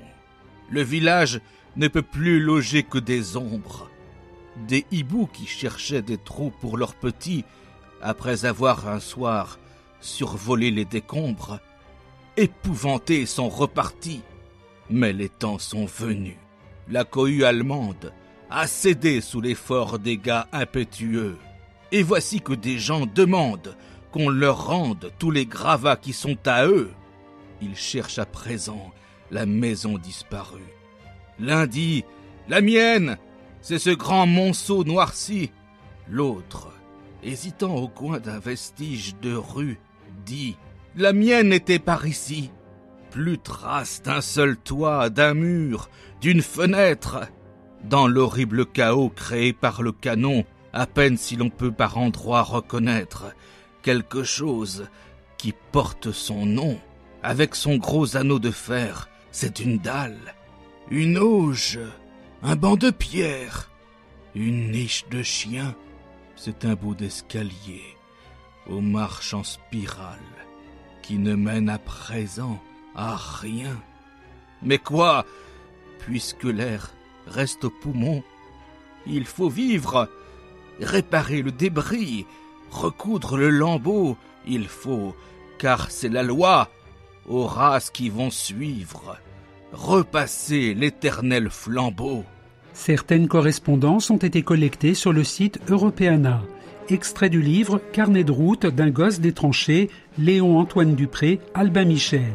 Le 0.70 0.82
village 0.82 1.40
ne 1.76 1.88
peut 1.88 2.02
plus 2.02 2.40
loger 2.40 2.82
que 2.82 2.98
des 2.98 3.36
ombres, 3.36 3.90
des 4.68 4.84
hiboux 4.90 5.26
qui 5.26 5.46
cherchaient 5.46 6.02
des 6.02 6.18
trous 6.18 6.52
pour 6.60 6.76
leurs 6.76 6.94
petits 6.94 7.44
après 8.02 8.44
avoir 8.44 8.88
un 8.88 9.00
soir 9.00 9.58
survolé 10.00 10.70
les 10.70 10.84
décombres, 10.84 11.60
épouvantés 12.36 13.26
sont 13.26 13.48
repartis, 13.48 14.22
mais 14.90 15.12
les 15.12 15.28
temps 15.28 15.58
sont 15.58 15.86
venus 15.86 16.36
la 16.88 17.04
cohue 17.04 17.44
allemande 17.44 18.12
a 18.50 18.66
cédé 18.66 19.20
sous 19.20 19.40
l'effort 19.40 19.98
des 19.98 20.18
gars 20.18 20.48
impétueux. 20.52 21.36
Et 21.92 22.02
voici 22.02 22.40
que 22.40 22.52
des 22.52 22.78
gens 22.78 23.06
demandent 23.06 23.76
qu'on 24.12 24.28
leur 24.28 24.66
rende 24.66 25.12
tous 25.18 25.30
les 25.30 25.46
gravats 25.46 25.96
qui 25.96 26.12
sont 26.12 26.38
à 26.46 26.66
eux. 26.66 26.90
Ils 27.60 27.76
cherchent 27.76 28.18
à 28.18 28.26
présent 28.26 28.92
la 29.30 29.46
maison 29.46 29.98
disparue. 29.98 30.72
L'un 31.38 31.66
dit 31.66 32.04
La 32.48 32.60
mienne, 32.60 33.18
c'est 33.60 33.78
ce 33.78 33.90
grand 33.90 34.26
monceau 34.26 34.84
noirci. 34.84 35.50
L'autre, 36.08 36.68
hésitant 37.22 37.74
au 37.74 37.88
coin 37.88 38.20
d'un 38.20 38.38
vestige 38.38 39.16
de 39.20 39.34
rue, 39.34 39.78
dit 40.24 40.56
La 40.96 41.12
mienne 41.12 41.52
était 41.52 41.78
par 41.78 42.06
ici. 42.06 42.50
Plus 43.16 43.38
trace 43.38 44.02
d'un 44.02 44.20
seul 44.20 44.58
toit, 44.58 45.08
d'un 45.08 45.32
mur, 45.32 45.88
d'une 46.20 46.42
fenêtre. 46.42 47.26
Dans 47.82 48.06
l'horrible 48.06 48.66
chaos 48.66 49.08
créé 49.08 49.54
par 49.54 49.80
le 49.80 49.90
canon, 49.90 50.44
à 50.74 50.86
peine 50.86 51.16
si 51.16 51.34
l'on 51.34 51.48
peut 51.48 51.72
par 51.72 51.96
endroits 51.96 52.42
reconnaître 52.42 53.34
quelque 53.80 54.22
chose 54.22 54.90
qui 55.38 55.54
porte 55.72 56.12
son 56.12 56.44
nom, 56.44 56.78
avec 57.22 57.54
son 57.54 57.78
gros 57.78 58.18
anneau 58.18 58.38
de 58.38 58.50
fer, 58.50 59.08
c'est 59.30 59.60
une 59.60 59.78
dalle, 59.78 60.34
une 60.90 61.16
auge, 61.16 61.80
un 62.42 62.54
banc 62.54 62.76
de 62.76 62.90
pierre, 62.90 63.70
une 64.34 64.72
niche 64.72 65.06
de 65.10 65.22
chien, 65.22 65.74
c'est 66.34 66.66
un 66.66 66.74
bout 66.74 66.94
d'escalier, 66.94 67.96
aux 68.68 68.82
marches 68.82 69.32
en 69.32 69.42
spirale, 69.42 70.18
qui 71.00 71.16
ne 71.16 71.34
mène 71.34 71.70
à 71.70 71.78
présent 71.78 72.60
à 72.96 73.16
rien. 73.16 73.76
Mais 74.62 74.78
quoi? 74.78 75.24
Puisque 76.00 76.44
l'air 76.44 76.92
reste 77.26 77.64
au 77.64 77.70
poumon, 77.70 78.22
il 79.06 79.26
faut 79.26 79.48
vivre, 79.48 80.08
réparer 80.80 81.42
le 81.42 81.52
débris, 81.52 82.26
recoudre 82.70 83.36
le 83.36 83.50
lambeau, 83.50 84.16
il 84.46 84.66
faut, 84.66 85.14
car 85.58 85.90
c'est 85.90 86.08
la 86.08 86.22
loi, 86.22 86.68
aux 87.28 87.46
races 87.46 87.90
qui 87.90 88.08
vont 88.08 88.30
suivre, 88.30 89.18
repasser 89.72 90.74
l'éternel 90.74 91.50
flambeau. 91.50 92.24
Certaines 92.72 93.28
correspondances 93.28 94.10
ont 94.10 94.16
été 94.16 94.42
collectées 94.42 94.94
sur 94.94 95.12
le 95.12 95.24
site 95.24 95.60
Europeana. 95.68 96.42
Extrait 96.88 97.30
du 97.30 97.42
livre 97.42 97.80
Carnet 97.92 98.22
de 98.22 98.30
route 98.30 98.66
d'un 98.66 98.90
gosse 98.90 99.18
des 99.18 99.32
tranchées, 99.32 99.90
Léon 100.18 100.58
Antoine 100.58 100.94
Dupré, 100.94 101.40
Albin 101.54 101.84
Michel. 101.84 102.34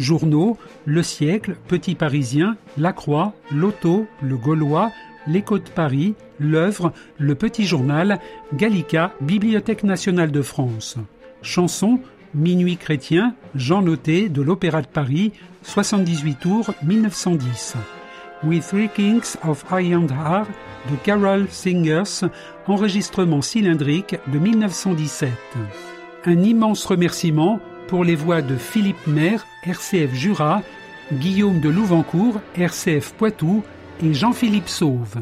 Journaux, 0.00 0.56
Le 0.86 1.02
Siècle, 1.02 1.56
Petit 1.68 1.94
Parisien, 1.94 2.56
La 2.78 2.92
Croix, 2.92 3.34
L'Auto, 3.54 4.06
Le 4.22 4.36
Gaulois, 4.36 4.90
L'Écho 5.26 5.58
de 5.58 5.68
Paris, 5.68 6.14
L'Œuvre, 6.38 6.92
Le 7.18 7.34
Petit 7.34 7.64
Journal, 7.64 8.18
Gallica, 8.54 9.12
Bibliothèque 9.20 9.84
nationale 9.84 10.32
de 10.32 10.42
France. 10.42 10.96
Chansons, 11.42 12.00
Minuit 12.34 12.76
chrétien, 12.76 13.34
Jean 13.54 13.82
Noté 13.82 14.28
de 14.28 14.40
l'Opéra 14.40 14.82
de 14.82 14.86
Paris, 14.86 15.32
78 15.62 16.38
tours, 16.38 16.74
1910. 16.84 17.74
We 18.44 18.60
Three 18.66 18.88
Kings 18.88 19.36
of 19.46 19.64
Iron 19.72 20.06
Heart 20.08 20.48
de 20.90 20.96
Carol 21.04 21.46
Singers, 21.50 22.26
enregistrement 22.66 23.42
cylindrique 23.42 24.16
de 24.28 24.38
1917. 24.38 25.30
Un 26.24 26.42
immense 26.42 26.86
remerciement 26.86 27.60
pour 27.90 28.04
les 28.04 28.14
voix 28.14 28.40
de 28.40 28.56
Philippe 28.56 29.08
Maire, 29.08 29.44
RCF 29.64 30.14
Jura, 30.14 30.62
Guillaume 31.12 31.58
de 31.58 31.68
Louvancourt, 31.68 32.40
RCF 32.56 33.12
Poitou 33.14 33.64
et 34.00 34.14
Jean-Philippe 34.14 34.68
Sauve. 34.68 35.16